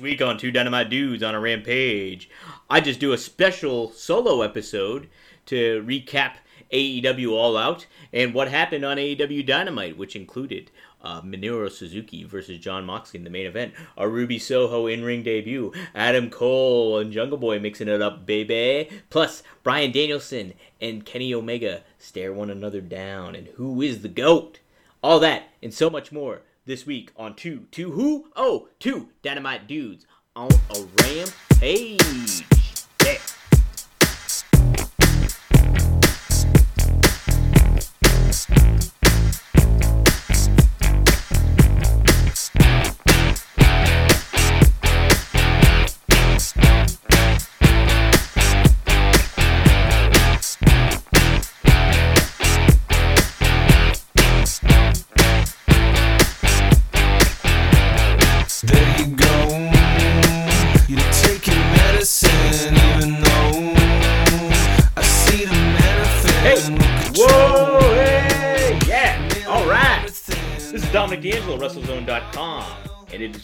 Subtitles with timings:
[0.00, 2.30] Week on Two Dynamite Dudes on a Rampage,
[2.68, 5.08] I just do a special solo episode
[5.46, 6.34] to recap
[6.72, 10.70] AEW All Out and what happened on AEW Dynamite, which included
[11.02, 15.22] uh, Minoru Suzuki versus Jon Moxley in the main event, a Ruby Soho in ring
[15.22, 18.88] debut, Adam Cole and Jungle Boy mixing it up, baby.
[19.10, 24.60] Plus, Bryan Danielson and Kenny Omega stare one another down, and who is the GOAT?
[25.02, 29.66] All that and so much more this week on two two who oh two dynamite
[29.66, 30.06] dudes
[30.36, 32.44] on a rampage.
[33.04, 33.18] Yeah.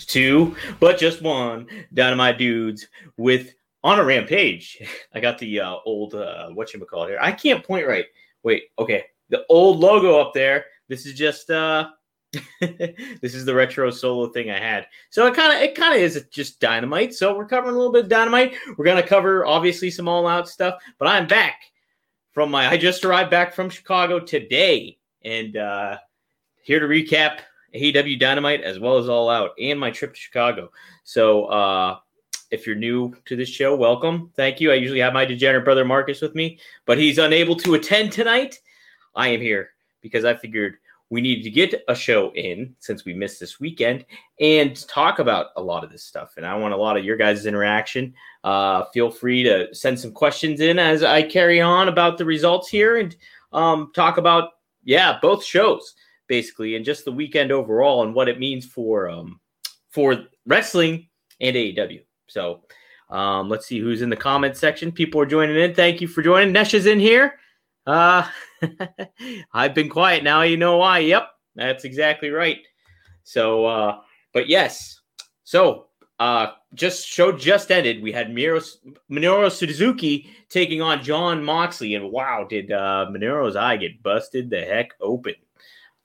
[0.07, 4.83] Two, but just one Dynamite Dudes with on a rampage.
[5.15, 7.19] I got the uh, old uh, what you call it here.
[7.21, 8.07] I can't point right.
[8.43, 10.67] Wait, okay, the old logo up there.
[10.89, 11.89] This is just uh,
[12.61, 14.87] this is the retro solo thing I had.
[15.11, 17.15] So it kind of it kind of is just Dynamite.
[17.15, 18.55] So we're covering a little bit of Dynamite.
[18.77, 21.63] We're gonna cover obviously some All Out stuff, but I'm back
[22.33, 22.69] from my.
[22.69, 25.99] I just arrived back from Chicago today, and uh,
[26.63, 27.41] here to recap
[27.77, 30.71] AEW Dynamite as well as All Out and my trip to Chicago.
[31.05, 31.99] So uh,
[32.51, 34.31] if you're new to this show, welcome.
[34.37, 34.73] Thank you.
[34.73, 38.61] I usually have my degenerate brother Marcus with me, but he's unable to attend tonight.
[39.15, 40.77] I am here because I figured
[41.09, 44.05] we needed to get a show in since we missed this weekend
[44.41, 46.35] and talk about a lot of this stuff.
[46.37, 48.13] And I want a lot of your guys' interaction.
[48.43, 52.69] Uh, feel free to send some questions in as I carry on about the results
[52.69, 53.15] here and
[53.53, 54.55] um, talk about,
[54.85, 55.95] yeah, both shows
[56.27, 59.41] basically and just the weekend overall and what it means for um,
[59.91, 61.09] for wrestling
[61.41, 62.03] and AEW.
[62.29, 62.63] So
[63.11, 64.93] um, let's see who's in the comment section.
[64.93, 65.75] People are joining in.
[65.75, 66.53] Thank you for joining.
[66.53, 67.39] Nesh is in here.
[67.87, 68.29] Uh,
[69.53, 70.43] I've been quiet now.
[70.43, 70.99] You know why?
[71.01, 72.59] Yep, that's exactly right.
[73.23, 74.01] So, uh,
[74.33, 75.01] but yes.
[75.45, 75.87] So,
[76.19, 78.03] uh, just show just ended.
[78.03, 78.67] We had Minoru,
[79.11, 84.61] Minoru Suzuki taking on Jon Moxley, and wow, did uh, Minoru's eye get busted the
[84.61, 85.35] heck open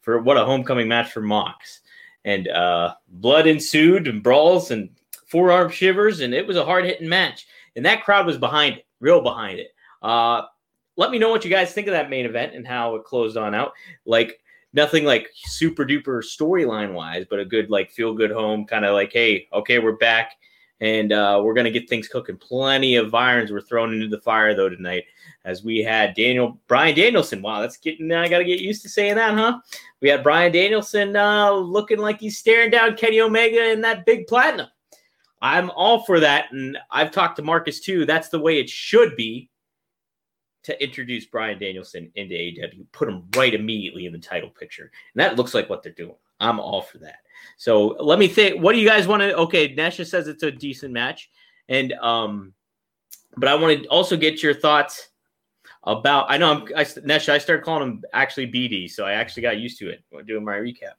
[0.02, 1.82] for what a homecoming match for Mox.
[2.26, 4.90] And uh, blood ensued and brawls and
[5.28, 7.48] forearm shivers, and it was a hard hitting match.
[7.76, 9.70] And that crowd was behind it, real behind it.
[10.02, 10.44] Uh,
[10.98, 13.38] let me know what you guys think of that main event and how it closed
[13.38, 13.72] on out.
[14.06, 14.40] Like
[14.74, 18.94] nothing like super duper storyline wise, but a good like feel good home kind of
[18.94, 20.34] like, hey, okay, we're back
[20.82, 22.36] and uh, we're gonna get things cooking.
[22.36, 25.06] Plenty of irons were thrown into the fire though tonight,
[25.46, 27.42] as we had Daniel Bryan Danielson.
[27.42, 29.60] Wow, that's getting I gotta get used to saying that, huh?
[30.02, 34.28] We had Bryan Danielson uh, looking like he's staring down Kenny Omega in that big
[34.28, 34.68] platinum.
[35.42, 38.06] I'm all for that, and I've talked to Marcus too.
[38.06, 39.50] That's the way it should be
[40.64, 44.92] to introduce Bryan Danielson into AEW, put him right immediately in the title picture.
[45.14, 46.16] And that looks like what they're doing.
[46.40, 47.20] I'm all for that.
[47.58, 48.62] So let me think.
[48.62, 49.36] What do you guys want to?
[49.36, 51.30] Okay, Nesha says it's a decent match,
[51.70, 52.54] and um,
[53.38, 55.10] but I want to also get your thoughts
[55.84, 56.26] about.
[56.30, 57.30] I know I'm I, Nesha.
[57.30, 60.56] I started calling him actually BD, so I actually got used to it doing my
[60.56, 60.94] recap.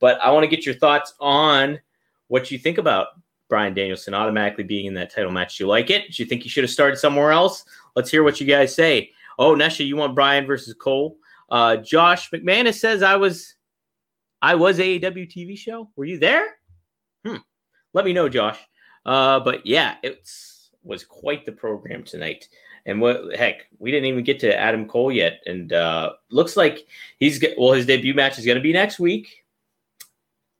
[0.00, 1.78] But I want to get your thoughts on
[2.28, 3.08] what you think about
[3.48, 5.56] Bryan Danielson automatically being in that title match.
[5.56, 6.12] Do you like it?
[6.12, 7.64] Do you think he should have started somewhere else?
[7.96, 9.10] Let's hear what you guys say.
[9.38, 11.16] Oh, Nesha, you want Bryan versus Cole?
[11.48, 13.54] Uh, Josh McManus says I was,
[14.40, 15.90] I was AEW TV show.
[15.96, 16.56] Were you there?
[17.24, 17.36] Hmm.
[17.92, 18.58] Let me know, Josh.
[19.04, 20.28] Uh, but yeah, it
[20.82, 22.48] was quite the program tonight.
[22.86, 26.86] And what heck, we didn't even get to Adam Cole yet, and uh, looks like
[27.18, 27.72] he's well.
[27.72, 29.44] His debut match is going to be next week.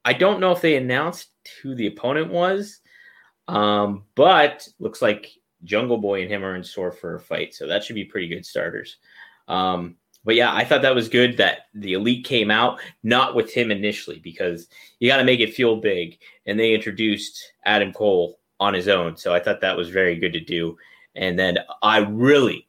[0.04, 1.30] I don't know if they announced
[1.62, 2.80] who the opponent was,
[3.46, 5.30] um, but looks like
[5.64, 8.28] Jungle Boy and him are in store for a fight, so that should be pretty
[8.28, 8.98] good starters.
[9.48, 9.96] Um,
[10.28, 13.70] but yeah, I thought that was good that the elite came out not with him
[13.70, 14.68] initially because
[15.00, 19.16] you got to make it feel big, and they introduced Adam Cole on his own,
[19.16, 20.76] so I thought that was very good to do.
[21.14, 22.68] And then I really,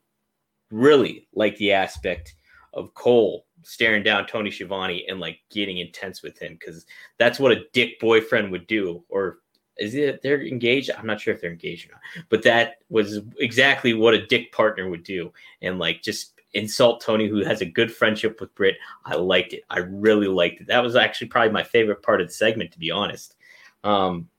[0.72, 2.34] really like the aspect
[2.74, 6.86] of Cole staring down Tony Schiavone and like getting intense with him because
[7.18, 9.40] that's what a dick boyfriend would do, or
[9.78, 10.92] is it they're engaged?
[10.98, 14.54] I'm not sure if they're engaged or not, but that was exactly what a dick
[14.54, 18.78] partner would do, and like just insult Tony, who has a good friendship with Britt.
[19.06, 19.64] I liked it.
[19.70, 20.68] I really liked it.
[20.68, 23.36] That was actually probably my favorite part of the segment, to be honest.
[23.84, 24.30] Um,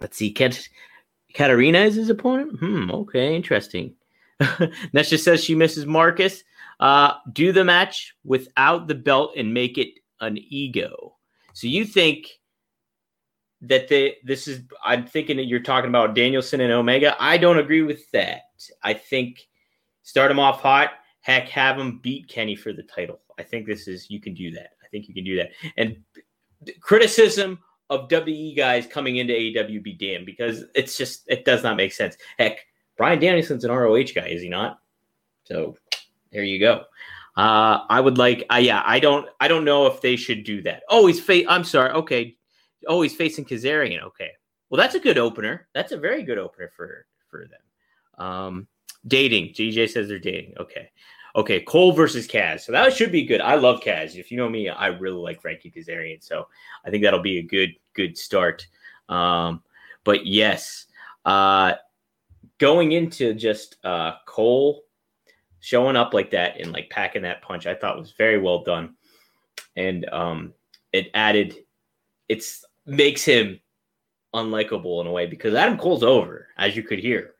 [0.00, 0.68] let's see, Kat-
[1.34, 2.58] Katarina is his opponent.
[2.58, 2.90] Hmm.
[2.90, 3.94] Okay, interesting.
[4.40, 6.44] Nesha says she misses Marcus.
[6.80, 9.88] Uh, do the match without the belt and make it
[10.20, 11.14] an ego.
[11.52, 12.28] So you think
[13.60, 17.14] that they this is I'm thinking that you're talking about Danielson and Omega.
[17.20, 18.42] I don't agree with that.
[18.82, 19.46] I think
[20.02, 20.90] start them off hot,
[21.22, 23.20] heck, have him beat Kenny for the title.
[23.38, 24.72] I think this is you can do that.
[24.84, 25.50] I think you can do that.
[25.76, 25.96] And
[26.80, 27.58] criticism
[27.90, 31.92] of WE guys coming into AEW be damned because it's just it does not make
[31.92, 32.16] sense.
[32.38, 32.66] Heck,
[32.96, 34.80] Bryan Danielson's an ROH guy, is he not?
[35.44, 35.76] So
[36.32, 36.84] there you go.
[37.36, 40.60] Uh, I would like, uh, yeah, I don't, I don't know if they should do
[40.62, 40.82] that.
[40.88, 41.90] Oh, he's fa- I'm sorry.
[41.90, 42.36] Okay.
[42.86, 44.02] Oh, he's facing Kazarian.
[44.02, 44.30] Okay.
[44.68, 45.68] Well, that's a good opener.
[45.74, 48.26] That's a very good opener for for them.
[48.26, 48.68] Um,
[49.06, 49.48] dating.
[49.54, 50.54] GJ says they're dating.
[50.58, 50.90] Okay.
[51.34, 51.60] Okay.
[51.60, 52.60] Cole versus Kaz.
[52.60, 53.40] So that should be good.
[53.40, 54.16] I love Kaz.
[54.16, 56.22] If you know me, I really like Frankie Kazarian.
[56.22, 56.46] So
[56.84, 58.66] I think that'll be a good good start.
[59.08, 59.62] Um,
[60.04, 60.86] but yes,
[61.24, 61.74] uh,
[62.58, 64.82] going into just uh, Cole
[65.60, 68.94] showing up like that and like packing that punch, I thought was very well done,
[69.76, 70.54] and um,
[70.92, 71.56] it added,
[72.28, 73.60] it's makes him
[74.34, 77.34] unlikable in a way because Adam Cole's over, as you could hear.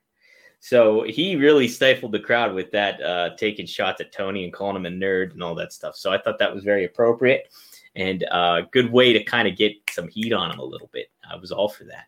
[0.63, 4.77] So he really stifled the crowd with that, uh, taking shots at Tony and calling
[4.77, 5.97] him a nerd and all that stuff.
[5.97, 7.53] So I thought that was very appropriate
[7.97, 10.89] and a uh, good way to kind of get some heat on him a little
[10.93, 11.07] bit.
[11.29, 12.05] I was all for that.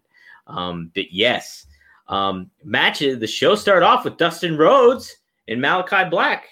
[0.47, 1.67] Um, but yes,
[2.07, 3.19] um, matches.
[3.19, 5.13] The show started off with Dustin Rhodes
[5.49, 6.45] and Malachi Black,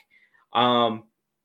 [0.52, 1.04] um,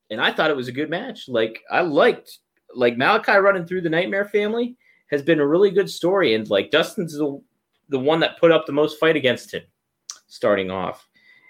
[0.09, 1.29] and I thought it was a good match.
[1.29, 2.39] Like I liked
[2.75, 4.75] like Malachi running through the Nightmare Family
[5.09, 7.41] has been a really good story, and like Dustin's the
[7.87, 9.63] the one that put up the most fight against him
[10.29, 11.07] starting off,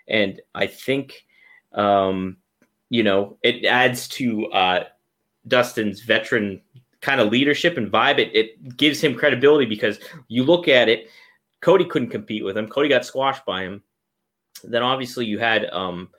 [0.08, 1.26] and I think
[1.74, 2.38] um,
[2.90, 4.84] you know it adds to uh,
[5.48, 6.62] Dustin's veteran
[7.02, 8.20] kind of leadership and vibe.
[8.20, 11.10] It, it gives him credibility because you look at it
[11.62, 12.68] Cody couldn't compete with him.
[12.68, 13.84] Cody got squashed by him.
[14.64, 16.10] Then obviously you had um,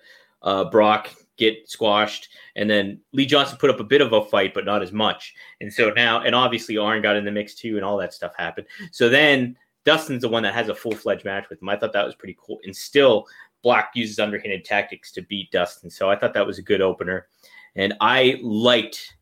[0.42, 4.52] uh, Brock get squashed, and then Lee Johnson put up a bit of a fight,
[4.52, 5.34] but not as much.
[5.60, 8.32] And so now, and obviously Arn got in the mix too, and all that stuff
[8.36, 8.66] happened.
[8.90, 11.68] So then Dustin's the one that has a full fledged match with him.
[11.68, 12.58] I thought that was pretty cool.
[12.64, 13.26] And still,
[13.62, 15.90] Black uses underhanded tactics to beat Dustin.
[15.90, 17.28] So I thought that was a good opener.
[17.76, 19.14] And I liked,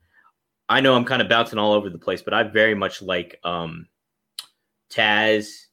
[0.69, 3.39] I know I'm kind of bouncing all over the place, but I very much like
[3.45, 3.87] um,
[4.91, 5.67] Taz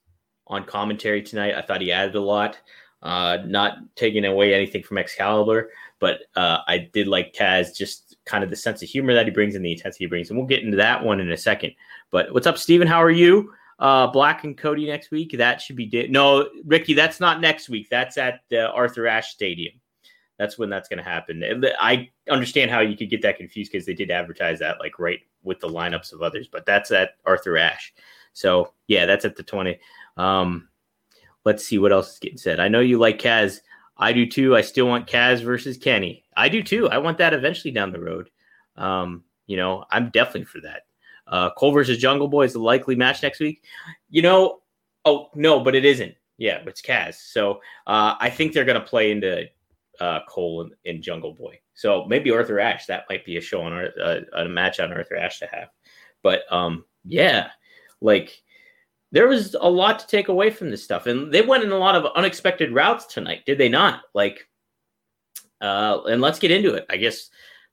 [0.47, 1.55] on commentary tonight.
[1.55, 2.59] I thought he added a lot.
[3.01, 8.43] Uh, not taking away anything from Excalibur, but uh, I did like Taz, just kind
[8.43, 10.29] of the sense of humor that he brings and the intensity he brings.
[10.29, 11.73] And we'll get into that one in a second.
[12.09, 12.87] But what's up, Steven?
[12.87, 13.53] How are you?
[13.77, 15.35] Uh, Black and Cody next week.
[15.37, 16.93] That should be di- no, Ricky.
[16.93, 17.89] That's not next week.
[17.89, 19.73] That's at the Arthur Ashe Stadium.
[20.37, 21.43] That's when that's going to happen.
[21.79, 25.19] I understand how you could get that confused because they did advertise that like right
[25.43, 27.93] with the lineups of others, but that's at Arthur Ashe.
[28.33, 29.79] So yeah, that's at the twenty.
[30.17, 30.67] Um,
[31.45, 32.59] let's see what else is getting said.
[32.59, 33.61] I know you like Kaz.
[33.97, 34.55] I do too.
[34.55, 36.25] I still want Kaz versus Kenny.
[36.35, 36.89] I do too.
[36.89, 38.29] I want that eventually down the road.
[38.75, 40.81] Um, you know, I'm definitely for that.
[41.27, 43.63] Uh, Cole versus Jungle Boy is the likely match next week.
[44.09, 44.61] You know,
[45.05, 46.15] oh no, but it isn't.
[46.37, 47.15] Yeah, it's Kaz.
[47.15, 49.45] So uh, I think they're going to play into
[49.99, 51.59] uh, Cole and, and, Jungle Boy.
[51.73, 52.85] So maybe Arthur Ashe.
[52.87, 55.69] That might be a show on uh, a match on Arthur Ashe to have.
[56.21, 57.49] But um, yeah,
[58.01, 58.41] like
[59.11, 61.77] there was a lot to take away from this stuff, and they went in a
[61.77, 64.01] lot of unexpected routes tonight, did they not?
[64.13, 64.47] Like,
[65.61, 66.85] uh, and let's get into it.
[66.89, 67.29] I guess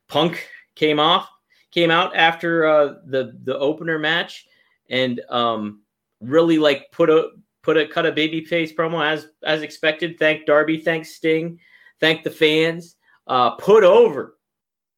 [0.09, 1.28] Punk came off,
[1.73, 4.47] came out after uh, the the opener match,
[4.91, 5.83] and um,
[6.21, 7.31] really like put a
[7.62, 10.19] put a cut a baby face promo as as expected.
[10.19, 11.59] Thank Darby, thanks Sting,
[12.00, 12.97] thank the fans.
[13.26, 14.37] Uh, put over,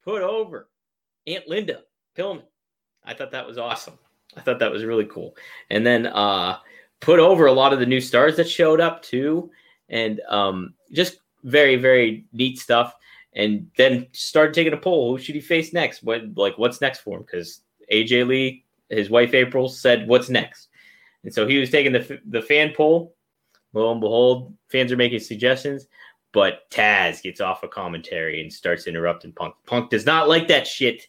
[0.02, 0.68] put over
[1.26, 1.82] Aunt Linda
[2.16, 2.42] Pillman.
[3.04, 3.98] I thought that was awesome.
[4.36, 5.36] I thought that was really cool.
[5.70, 6.58] And then uh,
[7.00, 9.50] put over a lot of the new stars that showed up too,
[9.88, 12.94] and um, just very very neat stuff.
[13.34, 16.02] And then started taking a poll: who should he face next?
[16.02, 17.24] What like what's next for him?
[17.24, 17.62] Because
[17.92, 20.68] AJ Lee, his wife April, said what's next,
[21.24, 23.14] and so he was taking the the fan poll.
[23.72, 25.88] Lo and behold, fans are making suggestions.
[26.32, 29.54] But Taz gets off a commentary and starts interrupting Punk.
[29.66, 31.06] Punk does not like that shit.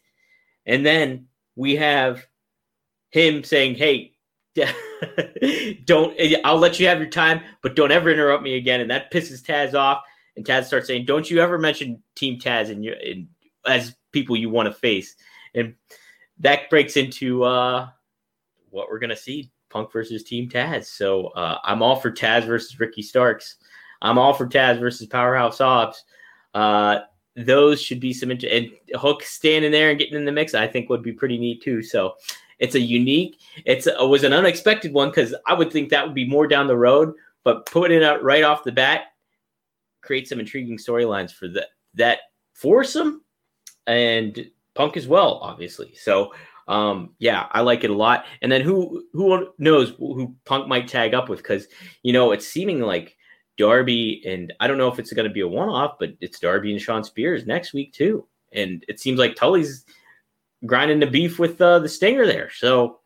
[0.66, 2.24] And then we have
[3.10, 4.14] him saying, "Hey,
[5.84, 9.12] don't I'll let you have your time, but don't ever interrupt me again." And that
[9.12, 10.02] pisses Taz off.
[10.36, 13.28] And Taz starts saying, "Don't you ever mention Team Taz and your in,
[13.66, 15.16] as people you want to face."
[15.54, 15.74] And
[16.38, 17.88] that breaks into uh,
[18.70, 20.86] what we're gonna see: Punk versus Team Taz.
[20.86, 23.56] So uh, I'm all for Taz versus Ricky Starks.
[24.02, 26.04] I'm all for Taz versus Powerhouse Hobbs.
[26.54, 27.00] Uh,
[27.34, 30.54] those should be some inter- and Hook standing there and getting in the mix.
[30.54, 31.82] I think would be pretty neat too.
[31.82, 32.14] So
[32.58, 33.40] it's a unique.
[33.64, 36.46] It's a, it was an unexpected one because I would think that would be more
[36.46, 37.14] down the road,
[37.44, 39.12] but putting it out right off the bat
[40.06, 42.20] create some intriguing storylines for that that
[42.54, 43.22] foursome
[43.86, 45.94] and Punk as well, obviously.
[45.94, 46.32] So
[46.68, 48.26] um, yeah, I like it a lot.
[48.42, 51.38] And then who who knows who Punk might tag up with?
[51.38, 51.66] Because
[52.02, 53.16] you know it's seeming like
[53.56, 56.40] Darby and I don't know if it's going to be a one off, but it's
[56.40, 58.26] Darby and Shawn Spears next week too.
[58.52, 59.84] And it seems like Tully's
[60.64, 62.50] grinding the beef with uh, the Stinger there.
[62.50, 63.00] So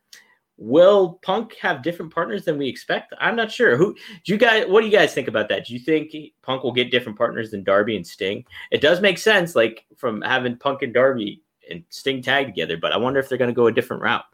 [0.61, 3.15] will Punk have different partners than we expect?
[3.19, 3.77] I'm not sure.
[3.77, 4.67] Who do you guys?
[4.69, 5.67] What do you guys think about that?
[5.67, 8.45] Do you think Punk will get different partners than Darby and Sting?
[8.71, 12.93] It does make sense, like from having Punk and Darby and Sting tag together, but
[12.93, 14.25] I wonder if they're going to go a different route.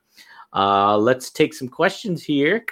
[0.53, 2.65] Uh, let's take some questions here.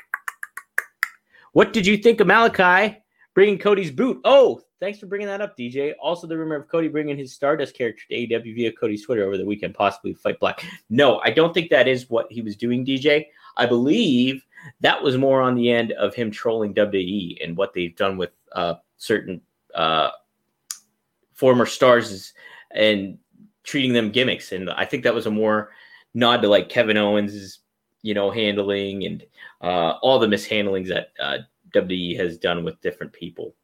[1.52, 2.98] What did you think of Malachi
[3.34, 4.20] bringing Cody's boot?
[4.24, 5.92] Oh, thanks for bringing that up, DJ.
[6.02, 9.36] Also, the rumor of Cody bringing his Stardust character to AEW via Cody's Twitter over
[9.36, 10.64] the weekend, possibly Fight Black.
[10.90, 13.26] No, I don't think that is what he was doing, DJ.
[13.56, 14.44] I believe
[14.80, 18.30] that was more on the end of him trolling WWE and what they've done with
[18.52, 19.40] uh, certain
[19.74, 20.10] uh,
[21.34, 22.32] former stars
[22.70, 23.18] and
[23.62, 24.52] treating them gimmicks.
[24.52, 25.70] And I think that was a more
[26.14, 27.60] nod to like Kevin Owens'
[28.02, 29.24] you know handling and
[29.62, 31.38] uh, all the mishandlings that uh,
[31.74, 33.54] WWE has done with different people.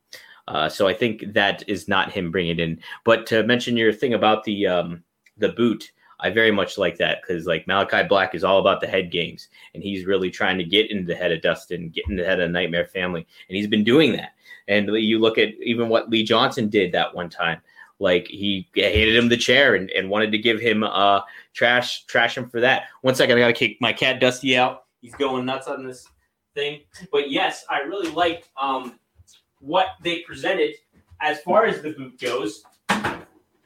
[0.49, 2.81] Uh, so I think that is not him bringing in.
[3.05, 5.05] But to mention your thing about the um,
[5.37, 8.87] the boot, I very much like that because like Malachi Black is all about the
[8.87, 12.25] head games, and he's really trying to get into the head of Dustin, get the
[12.25, 14.33] head of Nightmare Family, and he's been doing that.
[14.69, 17.61] And you look at even what Lee Johnson did that one time.
[17.99, 21.21] Like he handed him the chair and, and wanted to give him uh
[21.53, 22.85] trash trash him for that.
[23.03, 24.85] One second, I gotta kick my cat Dusty out.
[25.03, 26.07] He's going nuts on this
[26.55, 26.81] thing.
[27.13, 28.99] But yes, I really liked um
[29.61, 30.75] what they presented
[31.21, 32.65] as far as the boot goes.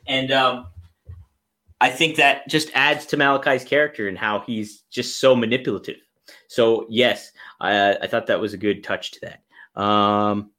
[0.06, 0.66] And um
[1.80, 5.96] I think that just adds to Malachi's character and how he's just so manipulative.
[6.48, 9.80] So yes, I, I thought that was a good touch to that.
[9.80, 10.50] Um,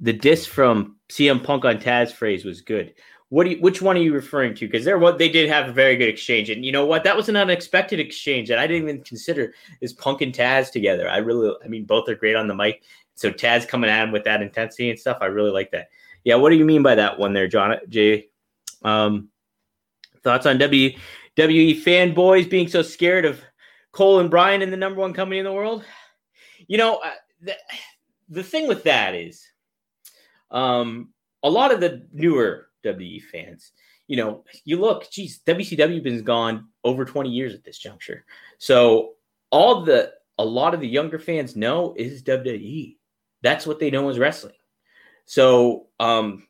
[0.00, 2.94] the diss from CM Punk on Taz phrase was good.
[3.30, 4.66] What do you, which one are you referring to?
[4.66, 7.04] Because they're what they did have a very good exchange, and you know what?
[7.04, 9.54] That was an unexpected exchange that I didn't even consider.
[9.80, 11.08] Is Punk and Taz together?
[11.08, 12.82] I really, I mean, both are great on the mic.
[13.16, 15.88] So Taz coming at him with that intensity and stuff, I really like that.
[16.24, 17.76] Yeah, what do you mean by that one there, John?
[17.88, 18.28] Jay?
[18.82, 19.30] Um,
[20.24, 20.98] thoughts on WWE
[21.36, 23.40] fanboys being so scared of
[23.92, 25.84] Cole and Bryan in the number one company in the world?
[26.66, 27.54] You know, uh, the,
[28.28, 29.46] the thing with that is,
[30.50, 31.10] um,
[31.42, 33.72] a lot of the newer WWE fans,
[34.06, 38.24] you know, you look, geez, WCW has been gone over 20 years at this juncture.
[38.58, 39.14] So
[39.50, 42.96] all the a lot of the younger fans know is WWE.
[43.42, 44.54] That's what they know as wrestling.
[45.26, 46.46] So um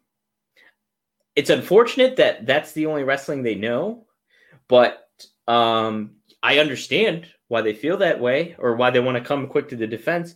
[1.36, 4.06] it's unfortunate that that's the only wrestling they know,
[4.68, 5.08] but
[5.48, 6.12] um
[6.42, 9.76] I understand why they feel that way or why they want to come quick to
[9.76, 10.34] the defense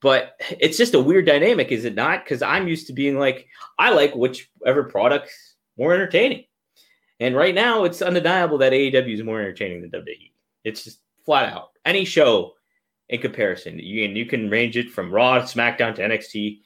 [0.00, 2.24] but it's just a weird dynamic, is it not?
[2.24, 3.46] Because I'm used to being like,
[3.78, 6.44] I like whichever product's more entertaining.
[7.20, 10.32] And right now, it's undeniable that AEW is more entertaining than WWE.
[10.64, 11.70] It's just flat out.
[11.84, 12.54] Any show
[13.10, 16.60] in comparison, you can, you can range it from Raw, SmackDown to NXT.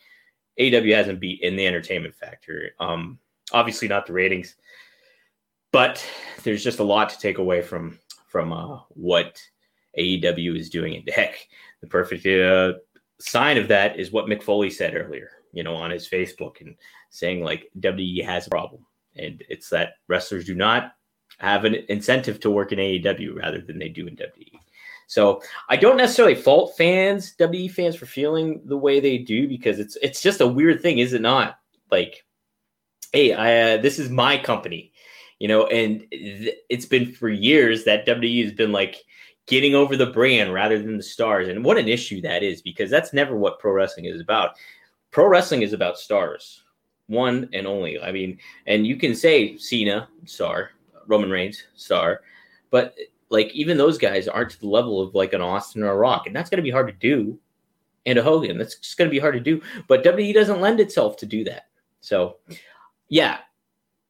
[0.60, 2.70] AEW hasn't beat in the entertainment factor.
[2.78, 3.18] Um,
[3.52, 4.54] obviously not the ratings,
[5.72, 6.04] but
[6.42, 7.98] there's just a lot to take away from
[8.28, 9.40] from uh, what
[9.98, 10.96] AEW is doing.
[10.96, 11.46] And heck,
[11.80, 12.78] the perfect uh,
[13.20, 16.74] sign of that is what Mick Foley said earlier, you know, on his Facebook and
[17.10, 18.84] saying like WWE has a problem.
[19.16, 20.94] And it's that wrestlers do not
[21.38, 24.58] have an incentive to work in AEW rather than they do in WWE.
[25.06, 29.78] So I don't necessarily fault fans, WWE fans, for feeling the way they do because
[29.78, 31.58] it's it's just a weird thing, is it not?
[31.90, 32.24] Like,
[33.14, 34.92] hey, I, uh, this is my company,
[35.38, 39.02] you know, and th- it's been for years that WWE has been like,
[39.46, 41.48] getting over the brand rather than the stars.
[41.48, 44.56] And what an issue that is because that's never what pro wrestling is about.
[45.10, 46.64] Pro wrestling is about stars,
[47.06, 48.00] one and only.
[48.00, 50.70] I mean, and you can say Cena, star,
[51.06, 52.22] Roman Reigns, star,
[52.70, 52.94] but
[53.28, 56.26] like even those guys aren't to the level of like an Austin or a Rock,
[56.26, 57.38] and that's going to be hard to do.
[58.06, 59.62] And a Hogan, that's just going to be hard to do.
[59.88, 61.68] But WWE doesn't lend itself to do that.
[62.02, 62.36] So,
[63.08, 63.38] yeah,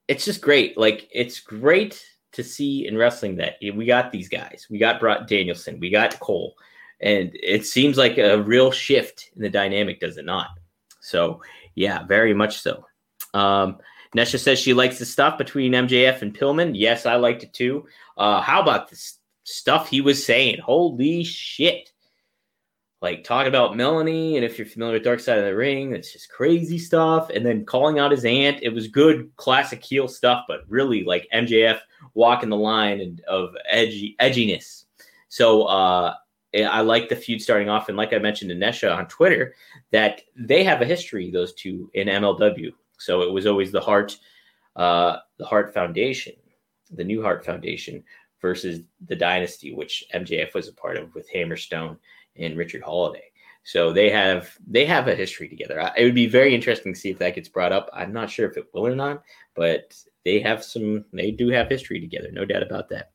[0.09, 0.77] it's just great.
[0.77, 4.67] Like it's great to see in wrestling that we got these guys.
[4.71, 6.55] We got Brought Danielson, we got Cole,
[7.01, 10.49] and it seems like a real shift in the dynamic, does it not?
[11.01, 11.43] So,
[11.75, 12.87] yeah, very much so.
[13.35, 13.79] Um,
[14.17, 16.73] Nesha says she likes the stuff between MJF and Pillman.
[16.75, 17.87] Yes, I liked it too.
[18.17, 20.59] Uh, how about this stuff he was saying?
[20.61, 21.93] Holy shit!
[23.05, 26.11] Like talking about Melanie, and if you're familiar with Dark Side of the Ring, it's
[26.11, 27.29] just crazy stuff.
[27.29, 31.29] And then calling out his aunt, it was good classic heel stuff, but really like
[31.31, 31.81] MJF
[32.15, 34.85] walking the line and of edgy edginess.
[35.29, 36.15] So uh,
[36.55, 39.55] I like the feud starting off, and like I mentioned to Nesha on Twitter,
[39.91, 42.71] that they have a history those two in MLW.
[42.99, 44.17] So it was always the Heart,
[44.77, 46.33] uh, the Heart Foundation,
[46.91, 48.03] the New Heart Foundation
[48.41, 51.99] versus the Dynasty, which MJF was a part of with Hammerstone
[52.37, 53.31] and Richard Holliday.
[53.65, 55.91] So they have they have a history together.
[55.97, 57.89] It would be very interesting to see if that gets brought up.
[57.93, 59.23] I'm not sure if it will or not,
[59.55, 63.13] but they have some they do have history together, no doubt about that.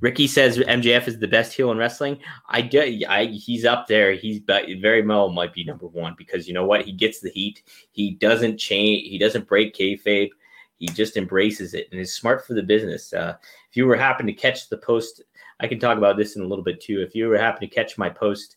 [0.00, 2.18] Ricky says MJF is the best heel in wrestling.
[2.48, 4.12] I do, I he's up there.
[4.12, 6.82] He's very well might be number one because you know what?
[6.82, 7.62] He gets the heat.
[7.90, 9.08] He doesn't change.
[9.08, 10.30] He doesn't break kayfabe.
[10.76, 13.12] He just embraces it and is smart for the business.
[13.12, 13.34] Uh,
[13.68, 15.22] if you were happen to catch the post,
[15.60, 17.00] I can talk about this in a little bit too.
[17.00, 18.56] If you happen to catch my post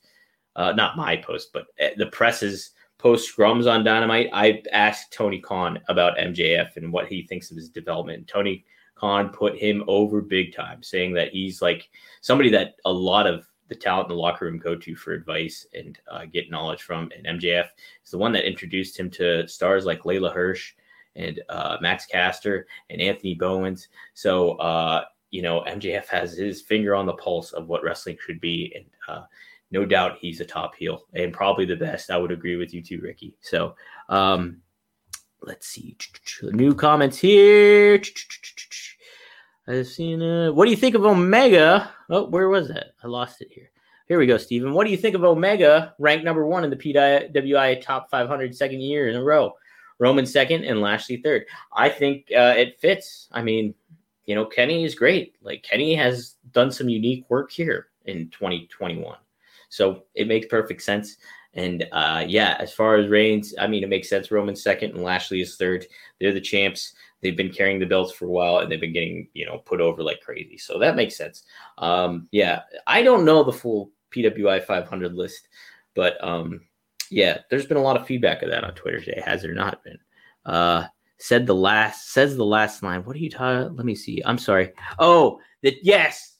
[0.56, 5.40] uh, not my post, but uh, the press's post scrums on Dynamite, I asked Tony
[5.40, 8.28] Khan about MJF and what he thinks of his development.
[8.28, 8.66] Tony
[8.96, 11.90] Khan put him over big time, saying that he's like
[12.22, 15.66] somebody that a lot of the talent in the locker room go to for advice
[15.74, 17.10] and uh, get knowledge from.
[17.16, 17.68] And MJF
[18.04, 20.74] is the one that introduced him to stars like Leyla Hirsch
[21.16, 23.88] and uh, Max Caster and Anthony Bowens.
[24.14, 28.40] So, uh, you know, MJF has his finger on the pulse of what wrestling should
[28.40, 28.72] be.
[28.76, 29.24] And uh,
[29.72, 32.12] no doubt he's a top heel and probably the best.
[32.12, 33.34] I would agree with you too, Ricky.
[33.42, 33.76] So
[34.10, 34.58] um,
[35.42, 35.98] let's see.
[36.44, 38.02] New comments here.
[39.68, 40.22] I've seen.
[40.22, 41.92] Uh, what do you think of Omega?
[42.10, 42.94] Oh, where was that?
[43.04, 43.72] I lost it here.
[44.08, 44.74] Here we go, Stephen.
[44.74, 48.82] What do you think of Omega, ranked number one in the PWI top 500 second
[48.82, 49.54] year in a row?
[50.00, 51.46] Roman second and Lashley third.
[51.72, 53.30] I think uh, it fits.
[53.32, 53.76] I mean,
[54.26, 55.36] you know, Kenny is great.
[55.42, 59.18] Like Kenny has done some unique work here in 2021.
[59.70, 61.18] So it makes perfect sense.
[61.54, 64.32] And uh, yeah, as far as Reigns, I mean, it makes sense.
[64.32, 65.86] Roman's second and Lashley is third.
[66.20, 66.94] They're the champs.
[67.22, 69.82] They've been carrying the belts for a while and they've been getting, you know, put
[69.82, 70.58] over like crazy.
[70.58, 71.44] So that makes sense.
[71.78, 75.48] Um, yeah, I don't know the full PWI 500 list,
[75.94, 76.62] but um,
[77.10, 79.22] yeah, there's been a lot of feedback of that on Twitter today.
[79.24, 80.00] Has there not been?
[80.46, 80.86] Uh,
[81.22, 83.06] said the last, says the last line.
[83.06, 83.76] What are you talking?
[83.76, 84.22] Let me see.
[84.26, 84.74] I'm sorry.
[84.98, 86.38] Oh, that yes,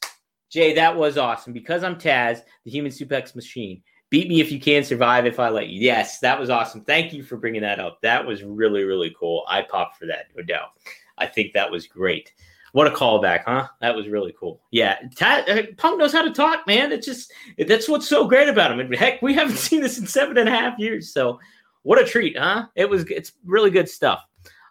[0.50, 1.54] Jay, that was awesome.
[1.54, 3.84] Because I'm Taz, the human suplex machine.
[4.10, 5.80] Beat me if you can, survive if I let you.
[5.80, 6.84] Yes, that was awesome.
[6.84, 8.02] Thank you for bringing that up.
[8.02, 9.46] That was really, really cool.
[9.48, 10.72] I popped for that, no doubt.
[11.18, 12.34] I think that was great.
[12.74, 13.68] What a callback, huh?
[13.82, 14.62] That was really cool.
[14.72, 16.92] Yeah, Taz, uh, Punk knows how to talk, man.
[16.92, 18.80] It's just that's what's so great about him.
[18.80, 21.14] And heck, we haven't seen this in seven and a half years.
[21.14, 21.40] So,
[21.84, 22.68] what a treat, huh?
[22.76, 23.04] It was.
[23.10, 24.26] It's really good stuff.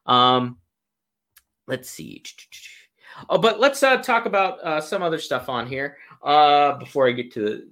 [0.06, 0.58] Um,
[1.66, 2.22] let's see.
[3.28, 7.12] Oh, but let's uh, talk about uh, some other stuff on here uh, before I
[7.12, 7.68] get to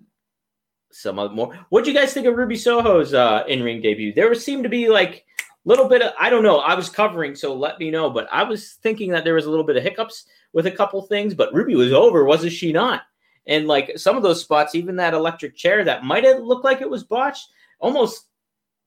[0.90, 1.58] some other more.
[1.70, 4.12] What do you guys think of Ruby Soho's uh, in-ring debut?
[4.12, 6.58] There seemed to be like a little bit of I don't know.
[6.58, 8.10] I was covering, so let me know.
[8.10, 11.00] But I was thinking that there was a little bit of hiccups with a couple
[11.02, 11.34] things.
[11.34, 13.02] But Ruby was over, wasn't she not?
[13.46, 16.82] And like some of those spots, even that electric chair that might have looked like
[16.82, 17.48] it was botched,
[17.80, 18.26] almost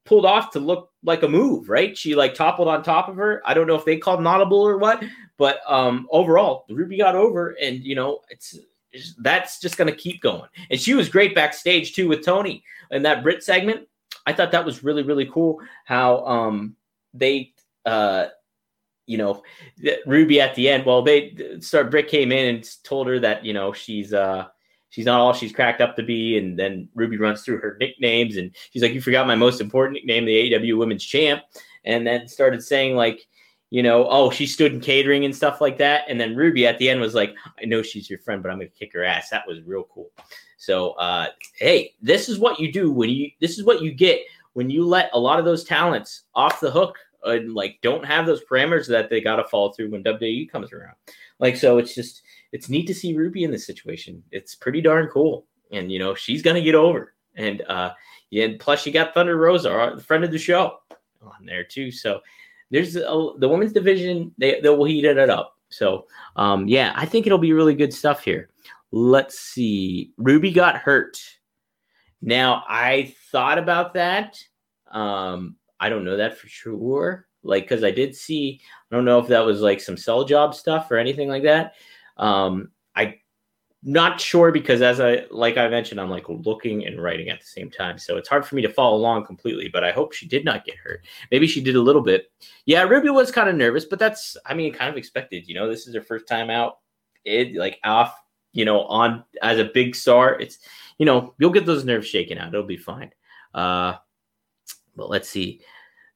[0.05, 1.97] pulled off to look like a move, right?
[1.97, 3.41] She like toppled on top of her.
[3.45, 5.03] I don't know if they called an audible or what,
[5.37, 8.57] but um overall, Ruby got over, and you know, it's,
[9.19, 10.49] that's just gonna keep going.
[10.69, 13.87] And she was great backstage too with Tony in that Brit segment.
[14.25, 16.75] I thought that was really, really cool how um
[17.13, 17.53] they
[17.85, 18.27] uh
[19.07, 19.43] you know
[20.05, 20.85] Ruby at the end.
[20.85, 24.47] Well, they start Britt came in and told her that you know she's uh
[24.91, 26.38] she's not all she's cracked up to be.
[26.38, 29.95] And then Ruby runs through her nicknames and she's like, You forgot my most important
[29.95, 31.41] nickname, the AEW Women's Champ.
[31.84, 33.27] And then started saying, like,
[33.71, 36.04] you know, oh, she stood in catering and stuff like that.
[36.08, 38.60] And then Ruby at the end was like, I know she's your friend, but I'm
[38.60, 39.30] going to kick her ass.
[39.30, 40.12] That was real cool.
[40.58, 41.27] So, uh,
[41.58, 44.21] hey, this is what you do when you, this is what you get
[44.54, 48.25] when you let a lot of those talents off the hook and like don't have
[48.25, 50.95] those parameters that they got to follow through when WWE comes around.
[51.39, 54.23] Like, so it's just, it's neat to see Ruby in this situation.
[54.31, 55.45] It's pretty darn cool.
[55.71, 57.13] And, you know, she's going to get over.
[57.35, 57.93] And, uh,
[58.29, 60.79] yeah, and plus you got Thunder Rosa, the friend of the show
[61.21, 61.91] on there too.
[61.91, 62.21] So
[62.71, 65.57] there's a, the women's division, they, they will heat it up.
[65.69, 68.49] So, um, yeah, I think it'll be really good stuff here.
[68.91, 70.11] Let's see.
[70.17, 71.21] Ruby got hurt.
[72.21, 74.43] Now, I thought about that.
[74.91, 77.27] Um, I don't know that for sure.
[77.43, 78.59] Like, because I did see,
[78.91, 81.75] I don't know if that was like some sell job stuff or anything like that.
[82.17, 83.19] Um, I
[83.84, 87.45] not sure because as I like I mentioned, I'm like looking and writing at the
[87.45, 89.69] same time, so it's hard for me to follow along completely.
[89.69, 91.06] But I hope she did not get hurt.
[91.32, 92.32] Maybe she did a little bit.
[92.65, 95.47] Yeah, Ruby was kind of nervous, but that's I mean kind of expected.
[95.47, 96.80] You know, this is her first time out.
[97.26, 98.15] It like off.
[98.54, 100.60] You know, on as a big star, it's
[100.97, 102.54] you know, you'll get those nerves shaken out.
[102.54, 103.12] It'll be fine.
[103.54, 103.95] Uh,
[104.95, 105.62] but let's see.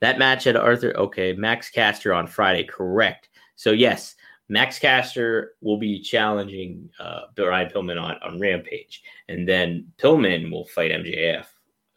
[0.01, 0.95] That match at Arthur.
[0.95, 2.63] Okay, Max Caster on Friday.
[2.63, 3.29] Correct.
[3.55, 4.15] So yes,
[4.47, 10.65] Max Caster will be challenging uh, Brian Pillman on, on Rampage, and then Pillman will
[10.67, 11.45] fight MJF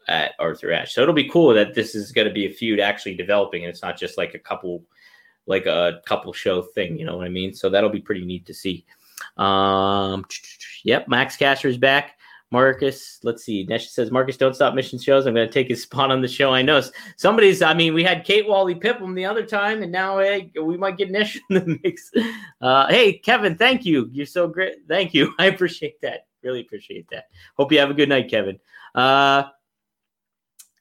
[0.07, 0.93] at Arthur Ashe.
[0.93, 3.69] So it'll be cool that this is going to be a feud actually developing, and
[3.69, 4.83] it's not just like a couple,
[5.45, 6.97] like a couple show thing.
[6.97, 7.53] You know what I mean?
[7.53, 8.85] So that'll be pretty neat to see.
[9.37, 10.25] Um,
[10.83, 12.18] yep, Max Caster is back.
[12.51, 13.63] Marcus, let's see.
[13.65, 15.27] Nesh says, Marcus, don't stop mission shows.
[15.27, 16.51] I'm going to take his spot on the show.
[16.51, 16.81] I know
[17.15, 20.75] somebody's, I mean, we had Kate Wally Pipham the other time, and now hey, we
[20.75, 22.11] might get Nesh in the mix.
[22.59, 24.09] Uh, hey, Kevin, thank you.
[24.11, 24.77] You're so great.
[24.87, 25.33] Thank you.
[25.39, 26.25] I appreciate that.
[26.41, 27.25] Really appreciate that.
[27.55, 28.59] Hope you have a good night, Kevin.
[28.95, 29.43] Uh,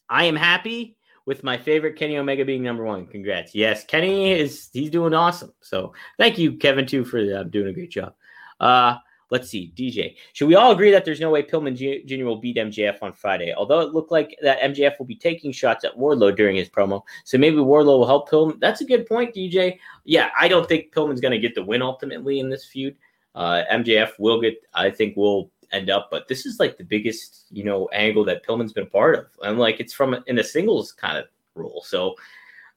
[0.08, 3.06] I am happy with my favorite Kenny Omega being number one.
[3.06, 3.54] Congrats.
[3.54, 5.52] Yes, Kenny is, he's doing awesome.
[5.60, 8.14] So thank you, Kevin, too, for uh, doing a great job.
[8.58, 8.96] Uh,
[9.30, 10.16] Let's see, DJ.
[10.32, 12.24] Should we all agree that there's no way Pillman Jr.
[12.24, 13.52] will beat MJF on Friday?
[13.54, 17.02] Although it looked like that MJF will be taking shots at Wardlow during his promo,
[17.24, 18.58] so maybe Wardlow will help Pillman.
[18.60, 19.78] That's a good point, DJ.
[20.04, 22.96] Yeah, I don't think Pillman's going to get the win ultimately in this feud.
[23.34, 27.46] Uh, MJF will get, I think, will end up, but this is like the biggest,
[27.50, 30.44] you know, angle that Pillman's been a part of, and like it's from in a
[30.44, 31.82] singles kind of role.
[31.86, 32.14] So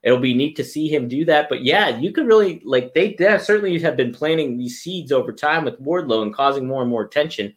[0.02, 1.48] it'll be neat to see him do that.
[1.48, 5.64] But yeah, you could really like they, certainly have been planting these seeds over time
[5.64, 7.54] with Wardlow and causing more and more attention.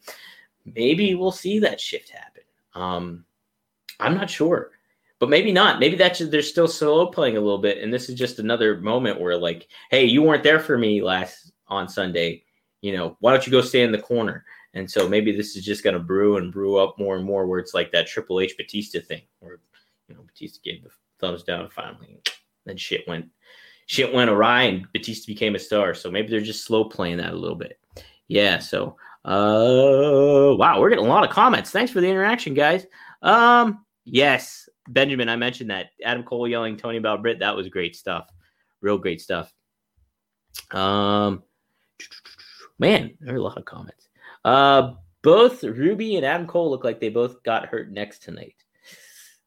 [0.66, 2.44] Maybe we'll see that shift happen.
[2.74, 3.26] Um,
[4.00, 4.72] I'm not sure,
[5.20, 5.80] but maybe not.
[5.80, 9.20] Maybe that's they're still slow playing a little bit, and this is just another moment
[9.20, 12.44] where like, hey, you weren't there for me last on Sunday.
[12.82, 14.46] You know, why don't you go stay in the corner?
[14.74, 17.48] And so maybe this is just going to brew and brew up more and more,
[17.48, 19.60] where it's like that Triple H Batista thing, where
[20.10, 22.22] you know Batista gave the thumbs down finally.
[22.66, 23.30] Then shit went
[23.88, 25.94] shit went awry and Batista became a star.
[25.94, 27.80] So maybe they're just slow playing that a little bit.
[28.28, 31.72] Yeah, so uh wow, we're getting a lot of comments.
[31.72, 32.86] Thanks for the interaction, guys.
[33.22, 35.88] Um, yes, Benjamin, I mentioned that.
[36.04, 38.30] Adam Cole yelling Tony about Britt, that was great stuff.
[38.82, 39.54] Real great stuff.
[40.72, 41.44] Um
[42.80, 44.10] man, there are a lot of comments.
[44.44, 44.94] Uh
[45.26, 48.56] both Ruby and Adam Cole look like they both got hurt next tonight.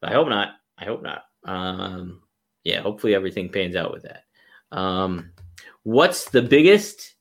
[0.02, 0.54] I hope not.
[0.76, 1.22] I hope not.
[1.44, 2.22] Um,
[2.64, 4.24] yeah, hopefully everything pans out with that.
[4.70, 5.30] Um,
[5.82, 7.14] what's the biggest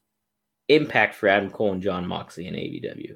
[0.68, 3.16] impact for Adam Cole and Jon Moxley in AEW?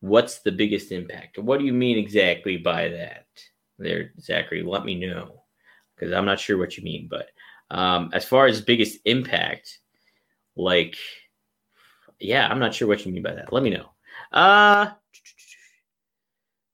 [0.00, 1.38] What's the biggest impact?
[1.38, 3.26] What do you mean exactly by that?
[3.78, 5.42] There, Zachary, let me know
[5.94, 7.08] because I'm not sure what you mean.
[7.10, 7.28] But
[7.70, 9.78] um, as far as biggest impact,
[10.56, 10.96] like,
[12.18, 13.52] yeah, I'm not sure what you mean by that.
[13.52, 13.90] Let me know.
[14.32, 14.90] Uh,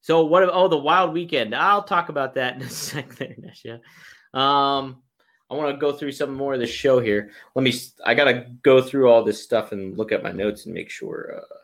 [0.02, 0.48] so what?
[0.52, 1.54] Oh, the Wild Weekend.
[1.54, 3.14] I'll talk about that in a sec.
[3.16, 3.80] There, Nesha.
[4.34, 5.02] Um,
[5.50, 7.30] I want to go through some more of the show here.
[7.54, 7.72] Let me.
[8.04, 11.36] I gotta go through all this stuff and look at my notes and make sure.
[11.38, 11.56] Uh,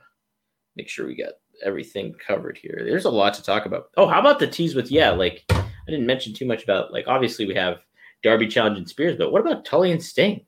[0.76, 1.32] make sure we got
[1.64, 2.82] everything covered here.
[2.84, 3.90] There's a lot to talk about.
[3.96, 5.10] Oh, how about the tease with yeah?
[5.10, 7.78] Like I didn't mention too much about like obviously we have
[8.22, 10.46] Darby challenging Spears, but what about Tully and Sting?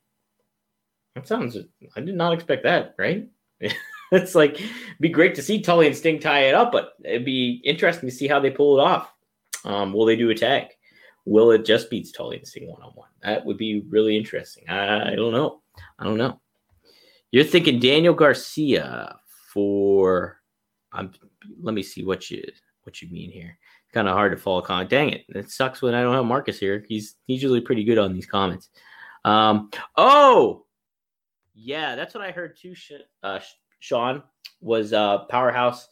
[1.15, 1.57] That sounds.
[1.97, 2.95] I did not expect that.
[2.99, 3.29] Right.
[4.13, 4.61] it's like
[5.01, 8.15] be great to see Tully and Sting tie it up, but it'd be interesting to
[8.15, 9.13] see how they pull it off.
[9.65, 10.69] Um, will they do a tag?
[11.27, 13.09] Will it just beats Tully and Sting one on one?
[13.23, 14.69] That would be really interesting.
[14.69, 15.63] I, I don't know.
[15.99, 16.41] I don't know.
[17.31, 19.17] You're thinking Daniel Garcia
[19.53, 20.41] for.
[20.93, 21.13] I'm.
[21.61, 22.43] Let me see what you
[22.83, 23.59] what you mean here.
[23.93, 24.91] Kind of hard to follow comment.
[24.91, 25.25] Dang it!
[25.31, 26.85] It sucks when I don't have Marcus here.
[26.89, 28.69] He's he's usually pretty good on these comments.
[29.25, 29.71] Um.
[29.97, 30.67] Oh.
[31.55, 32.75] Yeah, that's what I heard too.
[33.23, 33.39] Uh,
[33.79, 34.23] Sean
[34.61, 35.89] was uh, powerhouse.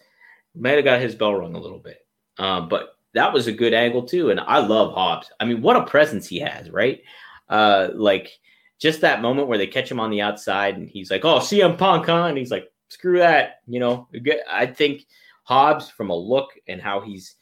[0.55, 1.99] Might have got his bell rung a little bit,
[2.39, 4.31] uh, but that was a good angle too.
[4.31, 5.31] And I love Hobbs.
[5.41, 7.03] I mean, what a presence he has, right?
[7.49, 8.31] Uh, like
[8.79, 11.77] just that moment where they catch him on the outside and he's like, "Oh, CM
[11.77, 12.25] Punk," huh?
[12.25, 14.09] and he's like, "Screw that," you know.
[14.51, 15.07] I think
[15.45, 17.37] Hobbs, from a look and how he's